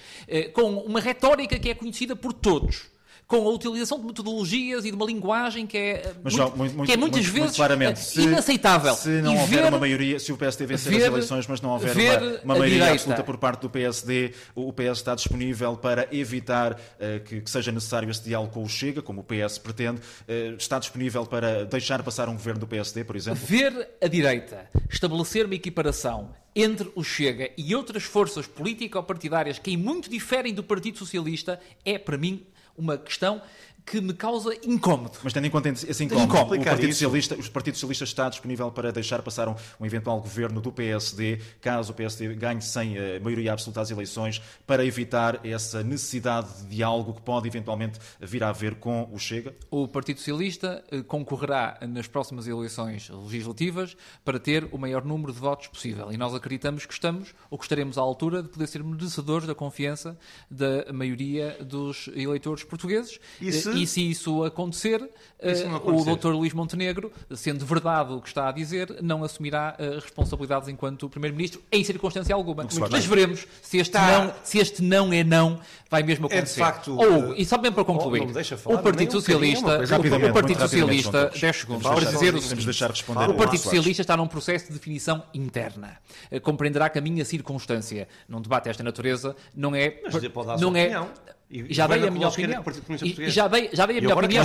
com 0.54 0.78
uma 0.78 1.00
retórica 1.00 1.58
que 1.58 1.70
é 1.70 1.74
conhecida 1.74 2.16
por 2.16 2.32
todos 2.32 2.92
com 3.32 3.48
a 3.48 3.50
utilização 3.50 3.98
de 3.98 4.04
metodologias 4.04 4.84
e 4.84 4.90
de 4.90 4.94
uma 4.94 5.06
linguagem 5.06 5.66
que 5.66 5.78
é, 5.78 6.12
Mas, 6.22 6.34
muito, 6.34 6.54
muito, 6.58 6.84
que 6.84 6.92
é 6.92 6.96
muitas 6.98 7.26
muito, 7.30 7.54
vezes 7.56 7.98
se, 8.00 8.20
inaceitável. 8.20 8.94
Se 8.94 9.08
não 9.22 9.32
e 9.34 9.38
houver 9.38 9.62
ver, 9.62 9.68
uma 9.70 9.78
maioria, 9.78 10.20
se 10.20 10.30
o 10.30 10.36
PSD 10.36 10.66
vencer 10.66 10.92
ver, 10.92 10.98
as 10.98 11.04
eleições, 11.04 11.46
mas 11.46 11.62
não 11.62 11.70
houver 11.70 11.96
uma, 11.96 12.28
uma 12.44 12.54
maioria 12.58 12.74
direita. 12.74 12.92
absoluta 12.92 13.24
por 13.24 13.38
parte 13.38 13.62
do 13.62 13.70
PSD, 13.70 14.34
o 14.54 14.70
PS 14.70 14.98
está 14.98 15.14
disponível 15.14 15.78
para 15.78 16.06
evitar 16.12 16.72
uh, 16.74 17.24
que, 17.24 17.40
que, 17.40 17.50
seja 17.50 17.72
necessário 17.72 18.10
esse 18.10 18.22
diálogo 18.22 18.52
com 18.52 18.62
o 18.62 18.68
Chega, 18.68 19.00
como 19.00 19.22
o 19.22 19.24
PS 19.24 19.56
pretende, 19.56 20.02
uh, 20.02 20.54
está 20.58 20.78
disponível 20.78 21.24
para 21.24 21.64
deixar 21.64 22.02
passar 22.02 22.28
um 22.28 22.34
governo 22.34 22.60
do 22.60 22.66
PSD, 22.66 23.02
por 23.02 23.16
exemplo? 23.16 23.40
Ver 23.46 23.96
a 23.98 24.08
direita 24.08 24.68
estabelecer 24.90 25.46
uma 25.46 25.54
equiparação 25.54 26.34
entre 26.54 26.92
o 26.94 27.02
Chega 27.02 27.50
e 27.56 27.74
outras 27.74 28.02
forças 28.02 28.46
político-partidárias 28.46 29.58
que 29.58 29.74
muito 29.74 30.10
diferem 30.10 30.52
do 30.52 30.62
Partido 30.62 30.98
Socialista 30.98 31.58
é, 31.82 31.96
para 31.96 32.18
mim, 32.18 32.44
uma 32.76 32.96
questão 32.96 33.42
que 33.84 34.00
me 34.00 34.12
causa 34.12 34.54
incómodo. 34.64 35.18
Mas 35.22 35.32
tendo 35.32 35.46
em 35.46 35.50
conta 35.50 35.68
esse 35.68 36.04
incómodo. 36.04 36.54
O, 36.54 36.64
Partido 36.64 36.92
Socialista, 36.92 37.34
o 37.34 37.50
Partido 37.50 37.74
Socialista 37.74 38.04
está 38.04 38.28
disponível 38.28 38.70
para 38.70 38.92
deixar 38.92 39.22
passar 39.22 39.48
um, 39.48 39.54
um, 39.80 39.86
eventual 39.86 40.20
governo 40.20 40.60
do 40.60 40.72
PSD, 40.72 41.40
caso 41.60 41.92
o 41.92 41.94
PSD 41.94 42.34
ganhe 42.34 42.62
sem 42.62 42.96
uh, 42.96 43.22
maioria 43.22 43.52
absoluta 43.52 43.80
às 43.80 43.90
eleições, 43.90 44.40
para 44.66 44.84
evitar 44.84 45.44
essa 45.44 45.82
necessidade 45.82 46.62
de 46.62 46.76
diálogo 46.76 47.14
que 47.14 47.22
pode 47.22 47.48
eventualmente 47.48 47.98
vir 48.20 48.42
a 48.44 48.48
haver 48.48 48.76
com 48.76 49.08
o 49.12 49.18
Chega? 49.18 49.54
O 49.70 49.88
Partido 49.88 50.18
Socialista 50.18 50.82
uh, 50.92 51.02
concorrerá 51.04 51.78
nas 51.88 52.06
próximas 52.06 52.46
eleições 52.46 53.10
legislativas 53.10 53.96
para 54.24 54.38
ter 54.38 54.68
o 54.72 54.78
maior 54.78 55.04
número 55.04 55.32
de 55.32 55.38
votos 55.38 55.66
possível. 55.66 56.12
E 56.12 56.16
nós 56.16 56.34
acreditamos 56.34 56.86
que 56.86 56.94
estamos, 56.94 57.34
ou 57.50 57.58
que 57.58 57.64
estaremos 57.64 57.98
à 57.98 58.00
altura 58.00 58.42
de 58.42 58.48
poder 58.48 58.66
ser 58.66 58.82
merecedores 58.82 59.46
da 59.46 59.54
confiança 59.54 60.16
da 60.50 60.92
maioria 60.92 61.58
dos 61.60 62.08
eleitores 62.08 62.64
portugueses. 62.64 63.18
Isso 63.40 63.71
e 63.74 63.86
se 63.86 64.10
isso 64.10 64.44
acontecer, 64.44 65.02
isso 65.42 65.66
uh, 65.66 66.10
o 66.10 66.16
Dr. 66.16 66.28
Luís 66.28 66.52
Montenegro, 66.52 67.12
sendo 67.34 67.64
verdade 67.64 68.12
o 68.12 68.20
que 68.20 68.28
está 68.28 68.48
a 68.48 68.52
dizer, 68.52 68.98
não 69.02 69.24
assumirá 69.24 69.76
uh, 69.78 69.94
responsabilidades 69.94 70.68
enquanto 70.68 71.08
Primeiro-Ministro 71.08 71.62
em 71.70 71.82
circunstância 71.82 72.34
alguma. 72.34 72.66
Mas 72.90 73.04
veremos 73.04 73.46
se 73.60 73.78
este, 73.78 73.96
está... 73.96 74.24
não, 74.24 74.34
se 74.42 74.58
este 74.58 74.82
não 74.82 75.12
é 75.12 75.24
não, 75.24 75.60
vai 75.90 76.02
mesmo 76.02 76.26
acontecer. 76.26 76.60
É 76.60 76.64
de 76.64 76.72
facto. 76.72 76.96
Ou, 76.96 77.34
e 77.34 77.44
só 77.44 77.58
mesmo 77.58 77.74
para 77.74 77.84
concluir, 77.84 78.22
oh, 78.64 78.74
o 78.74 78.78
Partido 78.78 79.12
Socialista, 79.12 79.78
um 79.78 80.30
o 80.30 80.32
Partido 80.32 80.60
Socialista, 80.60 81.30
10 81.38 81.56
segundos, 81.56 81.82
para 81.82 82.10
dizer 82.10 82.34
o 82.34 82.40
seguinte, 82.40 83.04
o 83.28 83.34
Partido 83.34 83.60
Socialista 83.60 84.02
está 84.02 84.16
num 84.16 84.26
processo 84.26 84.68
de 84.68 84.74
definição 84.74 85.22
interna. 85.34 85.98
Compreenderá 86.42 86.88
que 86.88 86.98
a 86.98 87.02
minha 87.02 87.24
circunstância 87.24 88.08
num 88.28 88.40
debate 88.40 88.64
desta 88.64 88.82
natureza 88.82 89.36
não 89.54 89.74
é. 89.74 90.00
Mas 90.04 90.60
não 90.60 90.76
é. 90.76 91.06
E 91.52 91.74
já 91.74 91.86
dei 91.86 92.08
a 92.08 92.10
minha 92.10 92.28
opinião. 92.28 92.64
E 93.02 93.30
já 93.30 93.46
dei, 93.46 93.68
já 93.74 93.84
a 93.84 93.86
minha 93.86 94.14
opinião. 94.14 94.44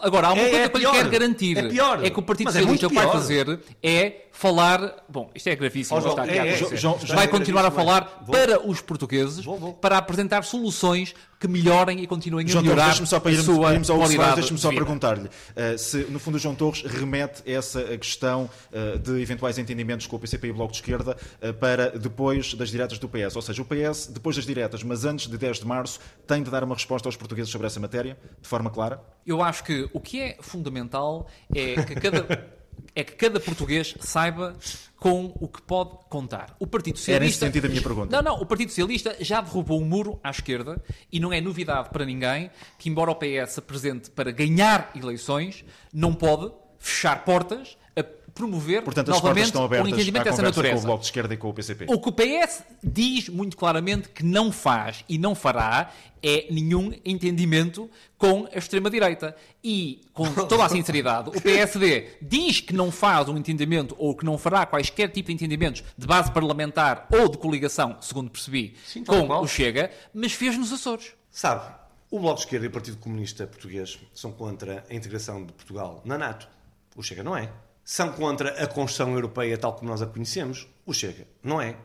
Agora, 0.00 0.28
há 0.28 0.32
uma 0.32 0.42
é, 0.42 0.48
coisa 0.48 0.64
é 0.64 0.68
que 0.70 0.76
eu 0.76 0.80
lhe 0.80 0.90
quero 0.90 1.10
garantir. 1.10 1.58
É, 1.58 1.68
pior. 1.68 2.02
é 2.02 2.08
que 2.08 2.18
o 2.18 2.22
Partido 2.22 2.50
Socialista 2.50 2.86
o 2.86 2.88
que 2.88 2.96
vai 2.96 3.12
fazer 3.12 3.60
é 3.82 4.12
falar. 4.40 5.04
Bom, 5.06 5.30
isto 5.34 5.48
é 5.50 5.54
gravíssimo. 5.54 6.00
Oh, 6.02 6.08
está 6.08 6.22
aqui 6.22 6.38
é, 6.38 6.54
é, 6.54 7.14
vai 7.14 7.28
continuar 7.28 7.66
a 7.66 7.70
falar 7.70 8.22
vou, 8.24 8.34
para 8.34 8.66
os 8.66 8.80
portugueses 8.80 9.44
vou, 9.44 9.58
vou. 9.58 9.74
para 9.74 9.98
apresentar 9.98 10.42
soluções 10.44 11.14
que 11.38 11.46
melhorem 11.46 12.00
e 12.00 12.06
continuem 12.06 12.46
a 12.50 12.62
melhorar 12.62 12.94
João, 12.94 13.06
só 13.06 13.20
para 13.20 13.32
irmos, 13.32 13.48
a 13.48 13.52
sua 13.54 13.72
irmos 13.72 13.90
ao 13.90 13.98
qualidade 13.98 14.34
Deixe-me 14.36 14.58
só 14.58 14.70
perguntar-lhe 14.70 15.26
uh, 15.26 15.78
se, 15.78 15.98
no 16.10 16.18
fundo, 16.18 16.36
o 16.36 16.38
João 16.38 16.54
Torres 16.54 16.82
remete 16.82 17.42
essa 17.50 17.82
questão 17.98 18.48
uh, 18.72 18.98
de 18.98 19.20
eventuais 19.20 19.58
entendimentos 19.58 20.06
com 20.06 20.16
o 20.16 20.18
PCP 20.18 20.48
e 20.48 20.50
o 20.50 20.54
Bloco 20.54 20.72
de 20.72 20.78
Esquerda 20.78 21.16
uh, 21.42 21.52
para 21.54 21.98
depois 21.98 22.54
das 22.54 22.70
diretas 22.70 22.98
do 22.98 23.08
PS. 23.08 23.36
Ou 23.36 23.42
seja, 23.42 23.60
o 23.60 23.64
PS, 23.64 24.06
depois 24.06 24.36
das 24.36 24.46
diretas, 24.46 24.82
mas 24.82 25.04
antes 25.04 25.26
de 25.26 25.36
10 25.36 25.60
de 25.60 25.66
março, 25.66 26.00
tem 26.26 26.42
de 26.42 26.50
dar 26.50 26.64
uma 26.64 26.74
resposta 26.74 27.08
aos 27.08 27.16
portugueses 27.16 27.50
sobre 27.50 27.66
essa 27.66 27.78
matéria, 27.78 28.16
de 28.40 28.48
forma 28.48 28.70
clara? 28.70 29.02
Eu 29.26 29.42
acho 29.42 29.64
que 29.64 29.88
o 29.92 30.00
que 30.00 30.20
é 30.20 30.38
fundamental 30.40 31.26
é 31.54 31.82
que 31.82 31.94
cada 31.94 32.26
é 32.94 33.04
que 33.04 33.12
cada 33.12 33.40
português 33.40 33.94
saiba 34.00 34.56
com 34.96 35.32
o 35.40 35.48
que 35.48 35.62
pode 35.62 35.96
contar. 36.10 36.54
O 36.58 36.66
Partido 36.66 36.98
Socialista. 36.98 37.12
Era 37.12 37.24
nesse 37.24 37.38
sentido 37.38 37.64
a 37.64 37.68
minha 37.68 37.82
pergunta. 37.82 38.14
Não, 38.14 38.22
não. 38.22 38.40
O 38.40 38.46
Partido 38.46 38.68
Socialista 38.68 39.16
já 39.20 39.40
derrubou 39.40 39.80
um 39.80 39.84
muro 39.84 40.20
à 40.22 40.30
esquerda 40.30 40.82
e 41.10 41.18
não 41.18 41.32
é 41.32 41.40
novidade 41.40 41.88
para 41.88 42.04
ninguém 42.04 42.50
que, 42.78 42.90
embora 42.90 43.10
o 43.10 43.14
PS 43.14 43.52
se 43.52 43.58
apresente 43.60 44.10
para 44.10 44.30
ganhar 44.30 44.90
eleições, 44.94 45.64
não 45.92 46.12
pode 46.12 46.52
fechar 46.78 47.24
portas 47.24 47.78
promover 48.34 48.82
Portanto, 48.82 49.08
novamente 49.08 49.56
um 49.56 49.86
entendimento 49.86 50.24
dessa 50.24 50.42
natureza. 50.42 50.74
Com 50.76 50.80
o 50.80 50.86
Bloco 50.86 51.00
de 51.00 51.06
Esquerda 51.06 51.34
e 51.34 51.36
com 51.36 51.48
o 51.48 51.54
PCP. 51.54 51.86
O 51.88 52.00
que 52.00 52.08
o 52.08 52.12
PS 52.12 52.62
diz 52.82 53.28
muito 53.28 53.56
claramente 53.56 54.08
que 54.08 54.24
não 54.24 54.50
faz 54.52 55.04
e 55.08 55.18
não 55.18 55.34
fará 55.34 55.92
é 56.22 56.46
nenhum 56.50 56.92
entendimento 57.04 57.90
com 58.18 58.46
a 58.52 58.58
extrema-direita. 58.58 59.34
E, 59.62 60.02
com 60.12 60.30
toda 60.32 60.64
a 60.64 60.68
sinceridade, 60.68 61.30
o 61.30 61.40
PSD 61.40 62.08
diz 62.20 62.60
que 62.60 62.74
não 62.74 62.90
faz 62.90 63.28
um 63.28 63.36
entendimento 63.36 63.94
ou 63.98 64.14
que 64.14 64.24
não 64.24 64.36
fará 64.38 64.66
quaisquer 64.66 65.10
tipo 65.10 65.28
de 65.28 65.34
entendimentos 65.34 65.82
de 65.96 66.06
base 66.06 66.30
parlamentar 66.30 67.06
ou 67.10 67.28
de 67.28 67.38
coligação, 67.38 67.96
segundo 68.00 68.30
percebi, 68.30 68.74
Sim, 68.84 69.04
com 69.04 69.28
o 69.28 69.46
Chega, 69.46 69.90
mas 70.12 70.32
fez 70.32 70.56
nos 70.56 70.72
Açores. 70.72 71.12
Sabe, 71.30 71.74
o 72.10 72.18
Bloco 72.18 72.36
de 72.36 72.40
Esquerda 72.42 72.66
e 72.66 72.68
o 72.68 72.72
Partido 72.72 72.96
Comunista 72.98 73.46
Português 73.46 73.98
são 74.12 74.32
contra 74.32 74.84
a 74.90 74.94
integração 74.94 75.44
de 75.44 75.52
Portugal 75.52 76.02
na 76.04 76.18
NATO. 76.18 76.48
O 76.96 77.02
Chega 77.02 77.22
não 77.22 77.36
é. 77.36 77.50
São 77.92 78.12
contra 78.12 78.50
a 78.62 78.68
construção 78.68 79.14
europeia 79.14 79.58
tal 79.58 79.72
como 79.72 79.90
nós 79.90 80.00
a 80.00 80.06
conhecemos. 80.06 80.68
O 80.86 80.94
Chega 80.94 81.26
não 81.42 81.60
é. 81.60 81.76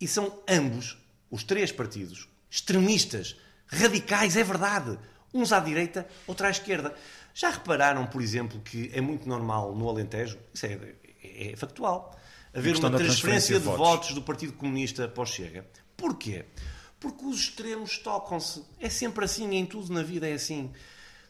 E 0.00 0.08
são 0.08 0.40
ambos, 0.48 0.98
os 1.30 1.44
três 1.44 1.70
partidos, 1.70 2.28
extremistas 2.50 3.36
radicais, 3.68 4.36
é 4.36 4.42
verdade. 4.42 4.98
Uns 5.32 5.52
à 5.52 5.60
direita, 5.60 6.04
outros 6.26 6.48
à 6.48 6.50
esquerda. 6.50 6.92
Já 7.32 7.50
repararam, 7.50 8.04
por 8.06 8.20
exemplo, 8.20 8.60
que 8.60 8.90
é 8.92 9.00
muito 9.00 9.28
normal 9.28 9.72
no 9.72 9.88
Alentejo, 9.88 10.36
isso 10.52 10.66
é, 10.66 10.80
é, 11.22 11.52
é 11.52 11.56
factual, 11.56 12.18
haver 12.52 12.76
uma 12.78 12.90
transferência, 12.90 13.54
de, 13.54 13.60
de 13.60 13.64
votos. 13.64 13.86
votos. 13.86 14.14
do 14.14 14.22
Partido 14.22 14.54
Comunista 14.54 15.06
para 15.06 15.22
o 15.22 15.26
Chega. 15.26 15.64
Porquê? 15.96 16.44
Porque 16.98 17.24
os 17.24 17.38
extremos 17.38 17.98
tocam-se. 17.98 18.64
É 18.80 18.90
sempre 18.90 19.24
assim, 19.24 19.54
em 19.54 19.64
tudo 19.64 19.92
na 19.92 20.02
vida 20.02 20.28
é 20.28 20.32
assim. 20.32 20.72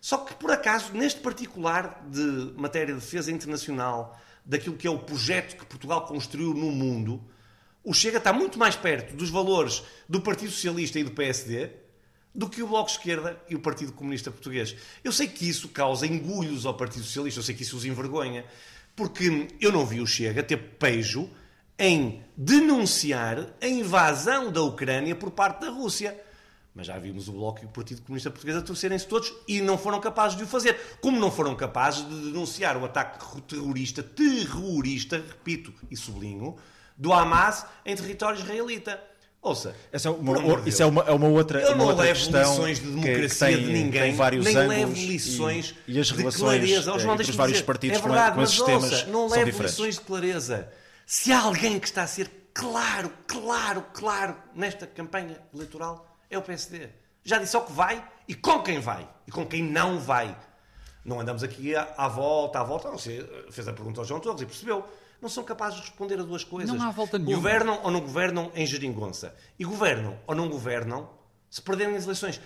Só 0.03 0.19
que, 0.19 0.35
por 0.35 0.51
acaso, 0.51 0.93
neste 0.93 1.21
particular 1.21 2.05
de 2.11 2.53
matéria 2.57 2.93
de 2.93 3.01
defesa 3.01 3.31
internacional, 3.31 4.21
daquilo 4.45 4.77
que 4.77 4.89
é 4.89 4.91
o 4.91 4.99
projeto 4.99 5.57
que 5.57 5.65
Portugal 5.65 6.05
construiu 6.07 6.53
no 6.53 6.73
mundo, 6.73 7.23
o 7.85 7.95
Chega 7.95 8.19
está 8.19 8.33
muito 8.33 8.59
mais 8.59 8.75
perto 8.75 9.15
dos 9.15 9.31
valores 9.31 9.85
do 10.09 10.21
Partido 10.21 10.51
Socialista 10.51 10.99
e 10.99 11.05
do 11.05 11.13
PSD 11.13 11.71
do 12.35 12.49
que 12.49 12.65
o 12.65 12.67
Bloco 12.67 12.87
de 12.87 12.97
Esquerda 12.97 13.41
e 13.49 13.55
o 13.55 13.61
Partido 13.61 13.93
Comunista 13.93 14.29
Português. 14.29 14.75
Eu 15.05 15.13
sei 15.13 15.29
que 15.29 15.49
isso 15.49 15.69
causa 15.69 16.05
engulhos 16.05 16.67
ao 16.67 16.75
Partido 16.75 17.05
Socialista, 17.05 17.39
eu 17.39 17.45
sei 17.45 17.55
que 17.55 17.63
isso 17.63 17.77
os 17.77 17.85
envergonha, 17.85 18.45
porque 18.97 19.47
eu 19.61 19.71
não 19.71 19.87
vi 19.87 20.01
o 20.01 20.07
Chega 20.07 20.43
ter 20.43 20.57
pejo 20.57 21.31
em 21.79 22.25
denunciar 22.37 23.55
a 23.61 23.69
invasão 23.69 24.51
da 24.51 24.63
Ucrânia 24.63 25.15
por 25.15 25.31
parte 25.31 25.61
da 25.61 25.71
Rússia. 25.71 26.21
Mas 26.75 26.87
já 26.87 26.99
vimos 26.99 27.29
o 27.29 27.33
Bloco 27.33 27.61
e 27.63 27.67
o 27.67 27.69
Partido 27.69 28.01
Comunista 28.03 28.31
Português 28.31 28.57
a 28.57 28.63
torcerem-se 28.63 29.07
todos 29.07 29.33
e 29.47 29.61
não 29.61 29.77
foram 29.77 30.01
capazes 30.01 30.39
de 30.39 30.45
o 30.45 30.47
fazer. 30.47 30.79
Como 31.03 31.21
não 31.21 31.31
foram 31.31 31.55
capazes 31.55 32.09
de 32.09 32.15
denunciar 32.31 32.77
o 32.79 32.85
ataque 32.85 33.19
terrorista, 33.43 34.03
terrorista, 34.03 35.17
repito 35.17 35.73
e 35.91 35.97
sublinho, 35.97 36.57
do 36.97 37.13
Hamas 37.13 37.67
em 37.85 37.95
território 37.95 38.39
israelita. 38.39 38.99
Ouça, 39.43 39.75
essa 39.91 40.09
é 40.09 40.11
uma, 40.13 40.63
isso 40.65 40.81
é 40.81 40.87
uma, 40.87 41.03
é 41.03 41.11
uma 41.11 41.27
outra, 41.27 41.61
eu 41.61 41.75
uma 41.75 41.83
outra 41.83 42.05
levo 42.05 42.31
lições 42.31 42.79
de 42.79 42.87
democracia 42.87 43.19
que, 43.19 43.29
que 43.29 43.39
tem, 43.39 43.57
de 43.57 43.73
ninguém, 43.73 44.03
tem 44.03 44.15
vários 44.15 44.45
nem 44.45 44.57
levo 44.57 44.93
lições 44.93 45.75
e, 45.89 45.95
e 45.95 45.99
as 45.99 46.07
de 46.07 46.15
relações 46.15 46.61
clareza. 46.61 46.95
Oh, 46.95 46.99
João, 47.01 47.15
entre 47.15 47.31
os 47.31 47.37
vários 47.37 47.57
dizer, 47.57 47.67
partidos 47.67 47.99
é 47.99 48.03
verdade, 48.03 48.35
com, 48.37 48.41
mas, 48.41 48.61
temas 48.61 48.93
ouça, 48.93 49.07
não 49.07 49.29
levo 49.29 49.45
diferentes. 49.45 49.79
lições 49.79 49.95
de 49.97 50.01
clareza. 50.03 50.69
Se 51.05 51.33
há 51.33 51.41
alguém 51.41 51.81
que 51.81 51.89
está 51.89 52.05
a 52.05 52.07
ser 52.07 52.31
claro, 52.55 53.13
claro, 53.27 53.85
claro 53.93 54.37
nesta 54.55 54.87
campanha 54.87 55.37
eleitoral, 55.53 56.12
é 56.35 56.39
o 56.39 56.43
PSD. 56.43 56.89
Já 57.25 57.39
disse 57.39 57.55
ao 57.55 57.65
que 57.65 57.73
vai 57.73 58.03
e 58.27 58.35
com 58.35 58.63
quem 58.63 58.81
vai 58.81 59.09
e 59.27 59.31
com 59.31 59.47
quem 59.47 59.63
não 59.63 60.01
vai. 60.01 60.37
Não 61.05 61.21
andamos 61.21 61.43
aqui 61.43 61.75
à, 61.75 61.95
à 61.97 62.09
volta, 62.09 62.61
à 62.61 62.65
volta. 62.65 62.91
Você 62.91 63.29
fez 63.51 63.69
a 63.69 63.73
pergunta 63.73 64.01
ao 64.01 64.05
João 64.05 64.21
Torres 64.21 64.41
e 64.43 64.47
percebeu 64.47 64.85
não 65.21 65.29
são 65.29 65.45
capazes 65.45 65.77
de 65.77 65.87
responder 65.87 66.19
a 66.19 66.25
duas 66.25 66.43
coisas. 66.43 66.77
Não 66.77 66.85
há 66.85 66.91
volta 66.91 67.17
nenhuma. 67.17 67.37
Governam 67.37 67.81
ou 67.85 67.91
não 67.93 68.01
governam 68.01 68.51
em 68.57 68.67
geringonça. 68.67 69.35
E 69.57 69.65
governam 69.65 70.19
ou 70.27 70.35
não 70.35 70.49
governam 70.49 71.09
se 71.49 71.63
perderem 71.63 71.95
as 71.95 72.05
eleições. 72.05 72.41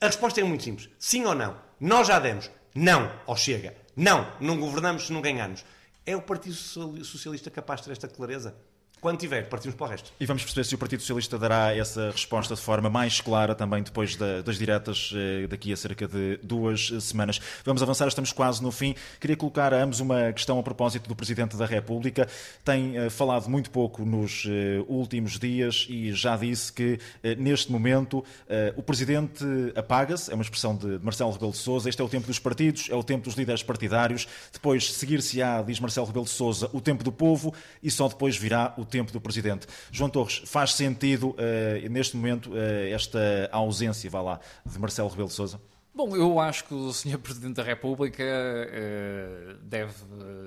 A 0.00 0.06
resposta 0.06 0.40
é 0.40 0.44
muito 0.44 0.62
simples. 0.62 0.88
Sim 0.98 1.24
ou 1.24 1.34
não? 1.34 1.56
Nós 1.80 2.06
já 2.06 2.20
demos. 2.20 2.48
Não. 2.72 3.10
Ou 3.26 3.36
chega. 3.36 3.76
Não. 3.96 4.32
Não 4.40 4.60
governamos 4.60 5.06
se 5.06 5.12
não 5.12 5.20
ganharmos. 5.20 5.64
É 6.06 6.16
o 6.16 6.22
Partido 6.22 6.54
Socialista 6.54 7.50
capaz 7.50 7.80
de 7.80 7.86
ter 7.86 7.92
esta 7.92 8.08
clareza? 8.08 8.56
Quando 9.00 9.18
tiver, 9.18 9.48
partimos 9.48 9.74
para 9.74 9.86
o 9.86 9.88
resto. 9.88 10.12
E 10.20 10.26
vamos 10.26 10.42
perceber 10.42 10.64
se 10.64 10.74
o 10.74 10.78
Partido 10.78 11.00
Socialista 11.00 11.38
dará 11.38 11.74
essa 11.74 12.10
resposta 12.10 12.54
de 12.54 12.60
forma 12.60 12.90
mais 12.90 13.18
clara 13.18 13.54
também 13.54 13.82
depois 13.82 14.14
da, 14.14 14.42
das 14.42 14.58
diretas 14.58 15.14
eh, 15.16 15.46
daqui 15.46 15.72
a 15.72 15.76
cerca 15.76 16.06
de 16.06 16.38
duas 16.42 16.92
semanas. 17.00 17.40
Vamos 17.64 17.82
avançar, 17.82 18.06
estamos 18.08 18.30
quase 18.30 18.62
no 18.62 18.70
fim. 18.70 18.94
Queria 19.18 19.38
colocar 19.38 19.72
a 19.72 19.82
ambos 19.82 20.00
uma 20.00 20.30
questão 20.34 20.58
a 20.58 20.62
propósito 20.62 21.08
do 21.08 21.16
Presidente 21.16 21.56
da 21.56 21.64
República. 21.64 22.28
Tem 22.62 22.98
uh, 22.98 23.10
falado 23.10 23.48
muito 23.48 23.70
pouco 23.70 24.04
nos 24.04 24.44
uh, 24.44 24.84
últimos 24.86 25.38
dias 25.38 25.86
e 25.88 26.12
já 26.12 26.36
disse 26.36 26.70
que 26.70 26.98
neste 27.38 27.72
momento 27.72 28.24
o 28.76 28.82
Presidente 28.82 29.44
apaga-se, 29.74 30.30
é 30.30 30.34
uma 30.34 30.42
expressão 30.42 30.76
de 30.76 30.98
Marcelo 31.02 31.30
Rebelo 31.30 31.52
de 31.52 31.58
Sousa. 31.58 31.88
Este 31.88 32.02
é 32.02 32.04
o 32.04 32.08
tempo 32.08 32.26
dos 32.26 32.38
partidos, 32.38 32.88
é 32.90 32.94
o 32.94 33.02
tempo 33.02 33.24
dos 33.24 33.34
líderes 33.34 33.62
partidários. 33.62 34.28
Depois 34.52 34.92
seguir-se-á, 34.92 35.62
diz 35.62 35.80
Marcelo 35.80 36.06
Rebelo 36.06 36.24
de 36.24 36.30
Sousa, 36.30 36.68
o 36.72 36.80
tempo 36.80 37.02
do 37.02 37.12
povo 37.12 37.54
e 37.82 37.90
só 37.90 38.08
depois 38.08 38.36
virá 38.36 38.74
o 38.76 38.84
tempo 38.90 39.12
do 39.12 39.20
Presidente. 39.20 39.66
João 39.90 40.10
Torres, 40.10 40.42
faz 40.44 40.74
sentido 40.74 41.30
uh, 41.30 41.88
neste 41.90 42.16
momento 42.16 42.50
uh, 42.50 42.56
esta 42.92 43.48
ausência, 43.52 44.10
vá 44.10 44.20
lá, 44.20 44.40
de 44.66 44.78
Marcelo 44.78 45.08
Rebelo 45.08 45.28
de 45.28 45.34
Sousa? 45.34 45.60
Bom, 45.94 46.16
eu 46.16 46.38
acho 46.38 46.64
que 46.64 46.74
o 46.74 46.92
Sr. 46.92 47.18
Presidente 47.22 47.56
da 47.56 47.62
República 47.62 48.22
uh, 48.22 49.54
deve, 49.62 49.92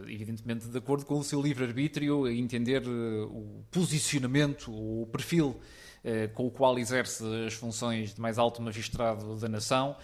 evidentemente, 0.07 0.67
de 0.67 0.77
acordo 0.77 1.05
com 1.05 1.19
o 1.19 1.23
seu 1.23 1.41
livre-arbítrio, 1.41 2.27
entender 2.27 2.83
o 2.87 3.63
posicionamento, 3.71 4.71
o 4.71 5.07
perfil 5.07 5.59
com 6.33 6.47
o 6.47 6.51
qual 6.51 6.77
exerce 6.77 7.23
as 7.47 7.53
funções 7.53 8.13
de 8.13 8.19
mais 8.19 8.37
alto 8.37 8.61
magistrado 8.61 9.37
da 9.37 9.47
nação, 9.47 9.95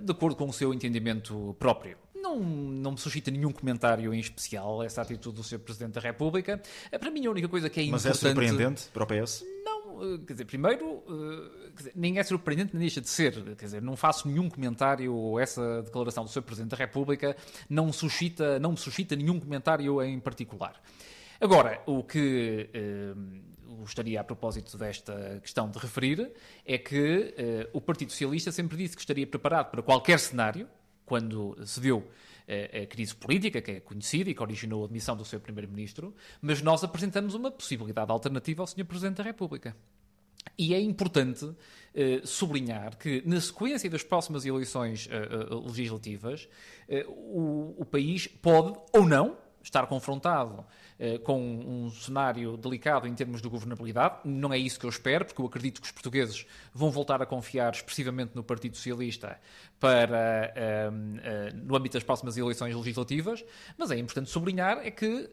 de 0.00 0.10
acordo 0.10 0.34
com 0.34 0.48
o 0.48 0.52
seu 0.52 0.72
entendimento 0.72 1.54
próprio 1.58 1.98
não, 2.26 2.40
não 2.40 2.92
me 2.92 2.98
suscita 2.98 3.30
nenhum 3.30 3.52
comentário 3.52 4.12
em 4.12 4.18
especial 4.18 4.82
essa 4.82 5.02
atitude 5.02 5.36
do 5.36 5.44
Sr. 5.44 5.58
Presidente 5.58 5.94
da 5.94 6.00
República. 6.00 6.60
Eh, 6.90 6.98
para 6.98 7.10
mim, 7.10 7.26
a 7.26 7.30
única 7.30 7.48
coisa 7.48 7.70
que 7.70 7.80
é 7.80 7.86
Mas 7.86 8.04
importante... 8.04 8.24
Mas 8.24 8.24
é 8.24 8.48
surpreendente 8.48 8.88
para 8.92 9.04
o 9.04 9.06
PS? 9.06 9.44
Não, 9.64 10.14
eh, 10.14 10.18
quer 10.26 10.32
dizer, 10.32 10.44
primeiro, 10.44 11.02
eh, 11.08 11.70
dizer, 11.76 11.92
nem 11.94 12.18
é 12.18 12.22
surpreendente 12.22 12.74
nem 12.74 12.80
deixa 12.80 13.00
de 13.00 13.08
ser. 13.08 13.32
Quer 13.56 13.64
dizer, 13.64 13.82
não 13.82 13.96
faço 13.96 14.28
nenhum 14.28 14.48
comentário, 14.48 15.38
essa 15.38 15.82
declaração 15.82 16.24
do 16.24 16.30
Sr. 16.30 16.42
Presidente 16.42 16.70
da 16.70 16.76
República 16.76 17.36
não, 17.68 17.92
suscita, 17.92 18.58
não 18.58 18.72
me 18.72 18.78
suscita 18.78 19.14
nenhum 19.14 19.38
comentário 19.38 20.02
em 20.02 20.18
particular. 20.18 20.80
Agora, 21.40 21.82
o 21.86 22.02
que 22.02 22.70
eh, 22.72 23.14
gostaria 23.80 24.20
a 24.20 24.24
propósito 24.24 24.76
desta 24.78 25.38
questão 25.42 25.70
de 25.70 25.78
referir 25.78 26.32
é 26.64 26.78
que 26.78 27.34
eh, 27.36 27.68
o 27.72 27.80
Partido 27.80 28.10
Socialista 28.10 28.50
sempre 28.50 28.76
disse 28.76 28.96
que 28.96 29.02
estaria 29.02 29.26
preparado 29.26 29.70
para 29.70 29.82
qualquer 29.82 30.18
cenário, 30.18 30.66
quando 31.06 31.56
se 31.64 31.80
deu 31.80 32.06
eh, 32.46 32.82
a 32.82 32.86
crise 32.86 33.14
política, 33.14 33.62
que 33.62 33.70
é 33.70 33.80
conhecida 33.80 34.28
e 34.28 34.34
que 34.34 34.42
originou 34.42 34.82
a 34.82 34.86
admissão 34.86 35.16
do 35.16 35.24
seu 35.24 35.40
Primeiro-Ministro, 35.40 36.14
mas 36.42 36.60
nós 36.60 36.84
apresentamos 36.84 37.34
uma 37.34 37.50
possibilidade 37.50 38.10
alternativa 38.10 38.62
ao 38.62 38.66
Sr. 38.66 38.84
Presidente 38.84 39.16
da 39.18 39.22
República. 39.22 39.74
E 40.58 40.74
é 40.74 40.80
importante 40.80 41.50
eh, 41.94 42.20
sublinhar 42.24 42.98
que, 42.98 43.22
na 43.24 43.40
sequência 43.40 43.88
das 43.88 44.02
próximas 44.02 44.44
eleições 44.44 45.08
eh, 45.10 45.54
legislativas, 45.66 46.48
o, 47.08 47.74
o 47.78 47.84
país 47.84 48.26
pode 48.26 48.78
ou 48.92 49.04
não 49.04 49.36
estar 49.66 49.86
confrontado 49.86 50.64
eh, 50.98 51.18
com 51.18 51.40
um 51.40 51.90
cenário 51.90 52.56
delicado 52.56 53.06
em 53.06 53.14
termos 53.14 53.42
de 53.42 53.48
governabilidade. 53.48 54.20
Não 54.24 54.52
é 54.52 54.58
isso 54.58 54.78
que 54.78 54.86
eu 54.86 54.90
espero, 54.90 55.24
porque 55.24 55.40
eu 55.40 55.46
acredito 55.46 55.80
que 55.80 55.86
os 55.86 55.92
portugueses 55.92 56.46
vão 56.72 56.90
voltar 56.90 57.20
a 57.20 57.26
confiar 57.26 57.72
expressivamente 57.72 58.34
no 58.34 58.42
Partido 58.42 58.76
Socialista 58.76 59.38
para, 59.78 60.52
eh, 60.54 60.90
eh, 61.22 61.52
no 61.52 61.76
âmbito 61.76 61.94
das 61.94 62.04
próximas 62.04 62.36
eleições 62.36 62.74
legislativas. 62.74 63.44
Mas 63.76 63.90
é 63.90 63.98
importante 63.98 64.30
sublinhar 64.30 64.78
é 64.78 64.90
que, 64.90 65.30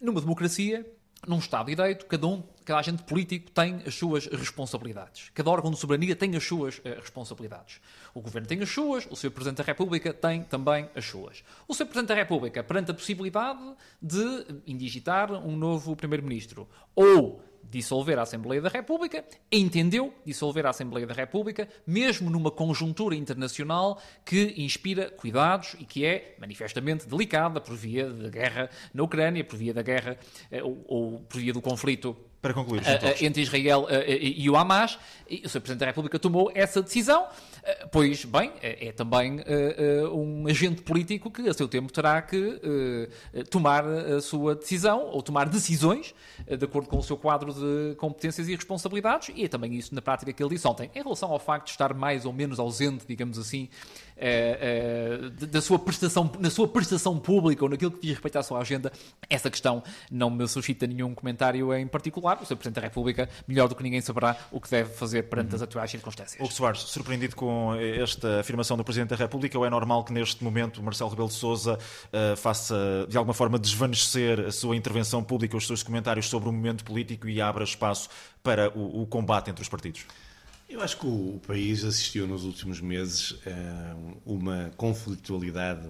numa 0.00 0.20
democracia, 0.20 0.84
num 1.26 1.38
Estado 1.38 1.66
de 1.66 1.74
Direito, 1.74 2.06
cada 2.06 2.26
um, 2.26 2.42
cada 2.64 2.80
agente 2.80 3.02
político 3.02 3.50
tem 3.50 3.82
as 3.86 3.94
suas 3.94 4.26
responsabilidades. 4.26 5.30
Cada 5.34 5.50
órgão 5.50 5.70
de 5.70 5.78
soberania 5.78 6.14
tem 6.14 6.34
as 6.36 6.44
suas 6.44 6.78
uh, 6.78 7.00
responsabilidades. 7.00 7.80
O 8.14 8.20
Governo 8.20 8.46
tem 8.46 8.62
as 8.62 8.70
suas, 8.70 9.06
o 9.10 9.16
Sr. 9.16 9.30
Presidente 9.30 9.58
da 9.58 9.64
República 9.64 10.12
tem 10.12 10.42
também 10.42 10.88
as 10.94 11.04
suas. 11.04 11.42
O 11.66 11.74
Sr. 11.74 11.86
Presidente 11.86 12.08
da 12.08 12.14
República, 12.14 12.62
perante 12.62 12.90
a 12.90 12.94
possibilidade 12.94 13.62
de 14.00 14.62
indigitar 14.66 15.32
um 15.32 15.56
novo 15.56 15.96
Primeiro-Ministro, 15.96 16.68
ou 16.94 17.42
dissolver 17.70 18.18
a 18.18 18.22
Assembleia 18.22 18.60
da 18.60 18.68
República, 18.68 19.24
entendeu 19.50 20.12
dissolver 20.24 20.66
a 20.66 20.70
Assembleia 20.70 21.06
da 21.06 21.14
República, 21.14 21.68
mesmo 21.86 22.30
numa 22.30 22.50
conjuntura 22.50 23.14
internacional 23.14 24.00
que 24.24 24.54
inspira 24.56 25.10
cuidados 25.10 25.76
e 25.78 25.84
que 25.84 26.04
é 26.04 26.36
manifestamente 26.38 27.06
delicada 27.06 27.60
por 27.60 27.74
via 27.74 28.08
da 28.08 28.28
guerra 28.28 28.70
na 28.92 29.02
Ucrânia, 29.02 29.44
por 29.44 29.56
via 29.56 29.74
da 29.74 29.82
guerra 29.82 30.18
eh, 30.50 30.62
ou, 30.62 30.84
ou 30.86 31.20
por 31.20 31.40
via 31.40 31.52
do 31.52 31.60
conflito 31.60 32.16
para 32.40 32.54
concluir, 32.54 32.82
entre 33.20 33.42
Israel 33.42 33.86
e 34.06 34.48
o 34.48 34.56
Hamas, 34.56 34.98
e 35.28 35.42
o 35.44 35.48
Sr. 35.48 35.60
Presidente 35.60 35.80
da 35.80 35.86
República 35.86 36.18
tomou 36.18 36.52
essa 36.54 36.80
decisão, 36.80 37.24
uh, 37.24 37.88
pois, 37.90 38.24
bem, 38.24 38.52
é, 38.62 38.88
é 38.88 38.92
também 38.92 39.40
um 40.12 40.46
agente 40.46 40.82
político 40.82 41.30
que, 41.30 41.48
a 41.48 41.54
seu 41.54 41.66
tempo, 41.66 41.92
terá 41.92 42.22
que 42.22 42.60
tomar 43.50 43.84
a 43.84 44.20
sua 44.20 44.54
decisão, 44.54 45.06
ou 45.06 45.22
tomar 45.22 45.48
decisões, 45.48 46.14
de 46.46 46.64
acordo 46.64 46.88
com 46.88 46.98
o 46.98 47.02
seu 47.02 47.16
quadro 47.16 47.52
de 47.52 47.94
competências 47.96 48.48
e 48.48 48.54
responsabilidades, 48.54 49.30
e 49.34 49.44
é 49.44 49.48
também 49.48 49.74
isso 49.74 49.94
na 49.94 50.02
prática 50.02 50.32
que 50.32 50.42
ele 50.42 50.50
disse 50.50 50.66
ontem. 50.68 50.90
Em 50.94 51.02
relação 51.02 51.30
ao 51.30 51.38
facto 51.38 51.66
de 51.66 51.72
estar 51.72 51.92
mais 51.94 52.24
ou 52.24 52.32
menos 52.32 52.60
ausente, 52.60 53.04
digamos 53.08 53.38
assim, 53.38 53.68
da 55.50 55.60
sua 55.60 55.78
prestação, 55.78 56.30
na 56.38 56.50
sua 56.50 56.66
prestação 56.66 57.18
pública 57.18 57.64
ou 57.64 57.70
naquilo 57.70 57.90
que 57.90 58.00
diz 58.00 58.10
respeito 58.12 58.38
à 58.38 58.42
sua 58.42 58.60
agenda, 58.60 58.90
essa 59.28 59.50
questão 59.50 59.82
não 60.10 60.30
me 60.30 60.46
suscita 60.48 60.86
nenhum 60.86 61.14
comentário 61.14 61.74
em 61.74 61.86
particular 61.86 62.38
o 62.40 62.46
Sr. 62.46 62.56
Presidente 62.56 62.74
da 62.76 62.80
República, 62.80 63.28
melhor 63.46 63.68
do 63.68 63.74
que 63.74 63.82
ninguém 63.82 64.00
saberá 64.00 64.36
o 64.50 64.60
que 64.60 64.70
deve 64.70 64.94
fazer 64.94 65.24
perante 65.24 65.54
as 65.54 65.62
atuais 65.62 65.90
circunstâncias. 65.90 66.40
Hugo 66.40 66.52
Soares, 66.52 66.80
surpreendido 66.80 67.36
com 67.36 67.74
esta 67.74 68.40
afirmação 68.40 68.76
do 68.76 68.84
Presidente 68.84 69.10
da 69.10 69.16
República, 69.16 69.58
ou 69.58 69.66
é 69.66 69.70
normal 69.70 70.04
que 70.04 70.12
neste 70.12 70.42
momento 70.42 70.82
Marcelo 70.82 71.10
Rebelo 71.10 71.28
de 71.28 71.34
Sousa 71.34 71.78
uh, 71.78 72.36
faça, 72.36 73.06
de 73.08 73.16
alguma 73.16 73.34
forma, 73.34 73.58
desvanecer 73.58 74.40
a 74.40 74.52
sua 74.52 74.76
intervenção 74.76 75.22
pública, 75.22 75.56
os 75.56 75.66
seus 75.66 75.82
comentários 75.82 76.28
sobre 76.28 76.48
o 76.48 76.52
momento 76.52 76.84
político 76.84 77.28
e 77.28 77.40
abra 77.40 77.64
espaço 77.64 78.08
para 78.42 78.70
o, 78.76 79.02
o 79.02 79.06
combate 79.06 79.50
entre 79.50 79.62
os 79.62 79.68
partidos? 79.68 80.06
Eu 80.68 80.82
acho 80.82 80.98
que 80.98 81.06
o, 81.06 81.40
país 81.46 81.84
assistiu 81.84 82.26
nos 82.26 82.42
últimos 82.42 82.80
meses 82.80 83.38
a 83.46 83.96
uma 84.26 84.72
conflitualidade 84.76 85.88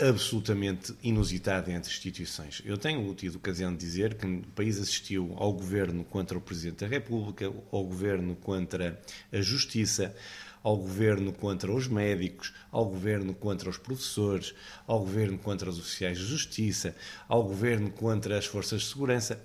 absolutamente 0.00 0.94
inusitada 1.02 1.70
entre 1.70 1.90
instituições. 1.90 2.62
Eu 2.64 2.78
tenho 2.78 3.14
tido 3.14 3.36
ocasião 3.36 3.70
de 3.70 3.78
dizer 3.78 4.14
que 4.14 4.24
o 4.26 4.42
país 4.54 4.80
assistiu 4.80 5.34
ao 5.36 5.52
governo 5.52 6.04
contra 6.04 6.38
o 6.38 6.40
Presidente 6.40 6.80
da 6.80 6.86
República, 6.86 7.52
ao 7.70 7.84
governo 7.84 8.34
contra 8.34 8.98
a 9.30 9.40
Justiça, 9.42 10.16
ao 10.62 10.78
governo 10.78 11.30
contra 11.30 11.70
os 11.70 11.86
médicos, 11.86 12.54
ao 12.70 12.86
governo 12.86 13.34
contra 13.34 13.68
os 13.68 13.76
professores, 13.76 14.54
ao 14.86 15.00
governo 15.00 15.36
contra 15.36 15.68
os 15.68 15.78
oficiais 15.78 16.16
de 16.16 16.24
justiça, 16.24 16.96
ao 17.28 17.42
governo 17.42 17.90
contra 17.90 18.38
as 18.38 18.46
forças 18.46 18.80
de 18.80 18.88
segurança. 18.88 19.44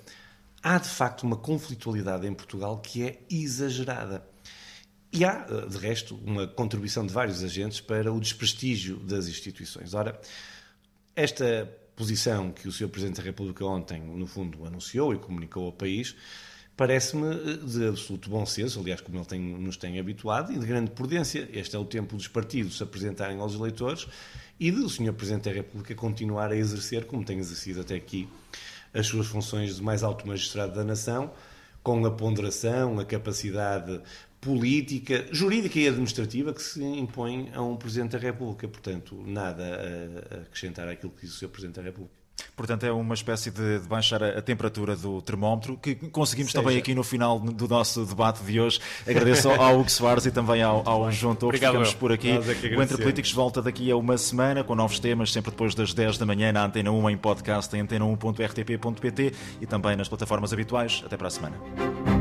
Há 0.64 0.78
de 0.78 0.90
facto 0.90 1.24
uma 1.24 1.36
conflitualidade 1.36 2.26
em 2.26 2.34
Portugal 2.34 2.80
que 2.80 3.04
é 3.04 3.20
exagerada. 3.30 4.24
E 5.12 5.24
há, 5.24 5.46
eh, 5.50 5.68
de 5.68 5.78
resto, 5.78 6.16
uma 6.24 6.48
contribuição 6.48 7.06
de 7.06 7.14
vários 7.14 7.44
agentes 7.44 7.80
para 7.80 8.12
o 8.12 8.20
desprestígio 8.20 8.98
das 8.98 9.28
instituições. 9.28 9.94
Ora, 9.94 10.20
esta 11.16 11.70
posição 11.96 12.52
que 12.52 12.68
o 12.68 12.72
Sr. 12.72 12.90
Presidente 12.90 13.18
da 13.18 13.24
República 13.24 13.66
ontem, 13.66 14.00
no 14.00 14.28
fundo, 14.28 14.66
anunciou 14.66 15.14
e 15.14 15.18
comunicou 15.18 15.66
ao 15.66 15.72
país, 15.72 16.16
parece-me 16.76 17.28
eh, 17.28 17.58
de 17.66 17.88
absoluto 17.88 18.30
bom 18.30 18.46
senso, 18.46 18.80
aliás, 18.80 19.02
como 19.02 19.18
ele 19.18 19.26
tem, 19.26 19.40
nos 19.40 19.78
tem 19.78 20.00
habituado, 20.00 20.54
e 20.54 20.60
de 20.60 20.66
grande 20.66 20.92
prudência. 20.92 21.50
Este 21.52 21.76
é 21.76 21.80
o 21.80 21.86
tempo 21.86 22.16
dos 22.16 22.28
partidos 22.28 22.78
se 22.78 22.84
apresentarem 22.84 23.40
aos 23.40 23.56
eleitores 23.56 24.08
e 24.60 24.72
do 24.72 24.90
Sr. 24.90 25.14
Presidente 25.14 25.46
da 25.46 25.52
República 25.52 25.96
continuar 25.96 26.52
a 26.52 26.56
exercer, 26.56 27.06
como 27.06 27.24
tem 27.24 27.40
exercido 27.40 27.82
até 27.82 27.96
aqui, 27.96 28.28
as 28.94 29.08
suas 29.08 29.28
funções 29.28 29.76
de 29.78 29.82
mais 29.82 30.04
alto 30.04 30.28
magistrado 30.28 30.76
da 30.76 30.84
nação, 30.84 31.32
com 31.84 32.06
a 32.06 32.12
ponderação, 32.12 33.00
a 33.00 33.06
capacidade 33.06 34.02
política, 34.40 35.26
jurídica 35.32 35.80
e 35.80 35.88
administrativa 35.88 36.54
que 36.54 36.62
se 36.62 36.84
impõe 36.84 37.52
a 37.54 37.62
um 37.62 37.76
Presidente 37.76 38.12
da 38.12 38.20
República. 38.20 38.68
Portanto, 38.68 39.24
nada 39.26 39.64
a 40.32 40.36
acrescentar 40.42 40.88
àquilo 40.88 41.12
que 41.12 41.22
diz 41.26 41.36
o 41.36 41.40
Sr. 41.40 41.50
Presidente 41.50 41.76
da 41.76 41.82
República. 41.84 42.18
Portanto, 42.56 42.86
é 42.86 42.92
uma 42.92 43.14
espécie 43.14 43.52
de, 43.52 43.80
de 43.80 43.88
baixar 43.88 44.22
a, 44.24 44.40
a, 44.40 44.42
temperatura 44.42 44.96
do 44.96 45.22
termómetro, 45.22 45.78
que 45.78 45.96
conseguimos 45.96 46.52
Seja. 46.52 46.64
também 46.64 46.78
aqui 46.78 46.94
no 46.94 47.04
final 47.04 47.40
do 47.40 47.68
nosso 47.68 48.06
debate 48.06 48.44
de 48.44 48.60
hoje. 48.60 48.80
Agradeço 49.08 49.50
ao 49.50 49.80
Hugo 49.80 49.90
Soares 49.92 50.26
e 50.26 50.32
também 50.32 50.62
ao, 50.62 50.88
ao 50.88 51.12
João 51.12 51.36
Torres. 51.36 51.60
Ficamos 51.60 51.94
por 51.94 52.12
aqui. 52.12 52.32
É 52.32 52.78
o 52.78 52.82
Entre 52.82 52.98
Políticos 52.98 53.32
volta 53.32 53.62
daqui 53.62 53.92
a 53.92 53.96
uma 53.96 54.18
semana 54.18 54.64
com 54.64 54.76
novos 54.76 55.00
temas, 55.00 55.32
sempre 55.32 55.52
depois 55.52 55.76
das 55.76 55.94
10 55.94 56.18
da 56.18 56.26
manhã 56.26 56.52
na 56.52 56.66
Antena 56.66 56.92
1 56.92 57.10
em 57.12 57.18
podcast 57.18 57.76
em 57.76 57.86
antena1.rtp.pt 57.86 59.34
e 59.62 59.66
também 59.66 59.96
nas 59.96 60.08
plataformas 60.08 60.54
habituais. 60.54 61.04
Até 61.06 61.16
para 61.16 61.28
a 61.28 61.32
semana. 61.32 62.17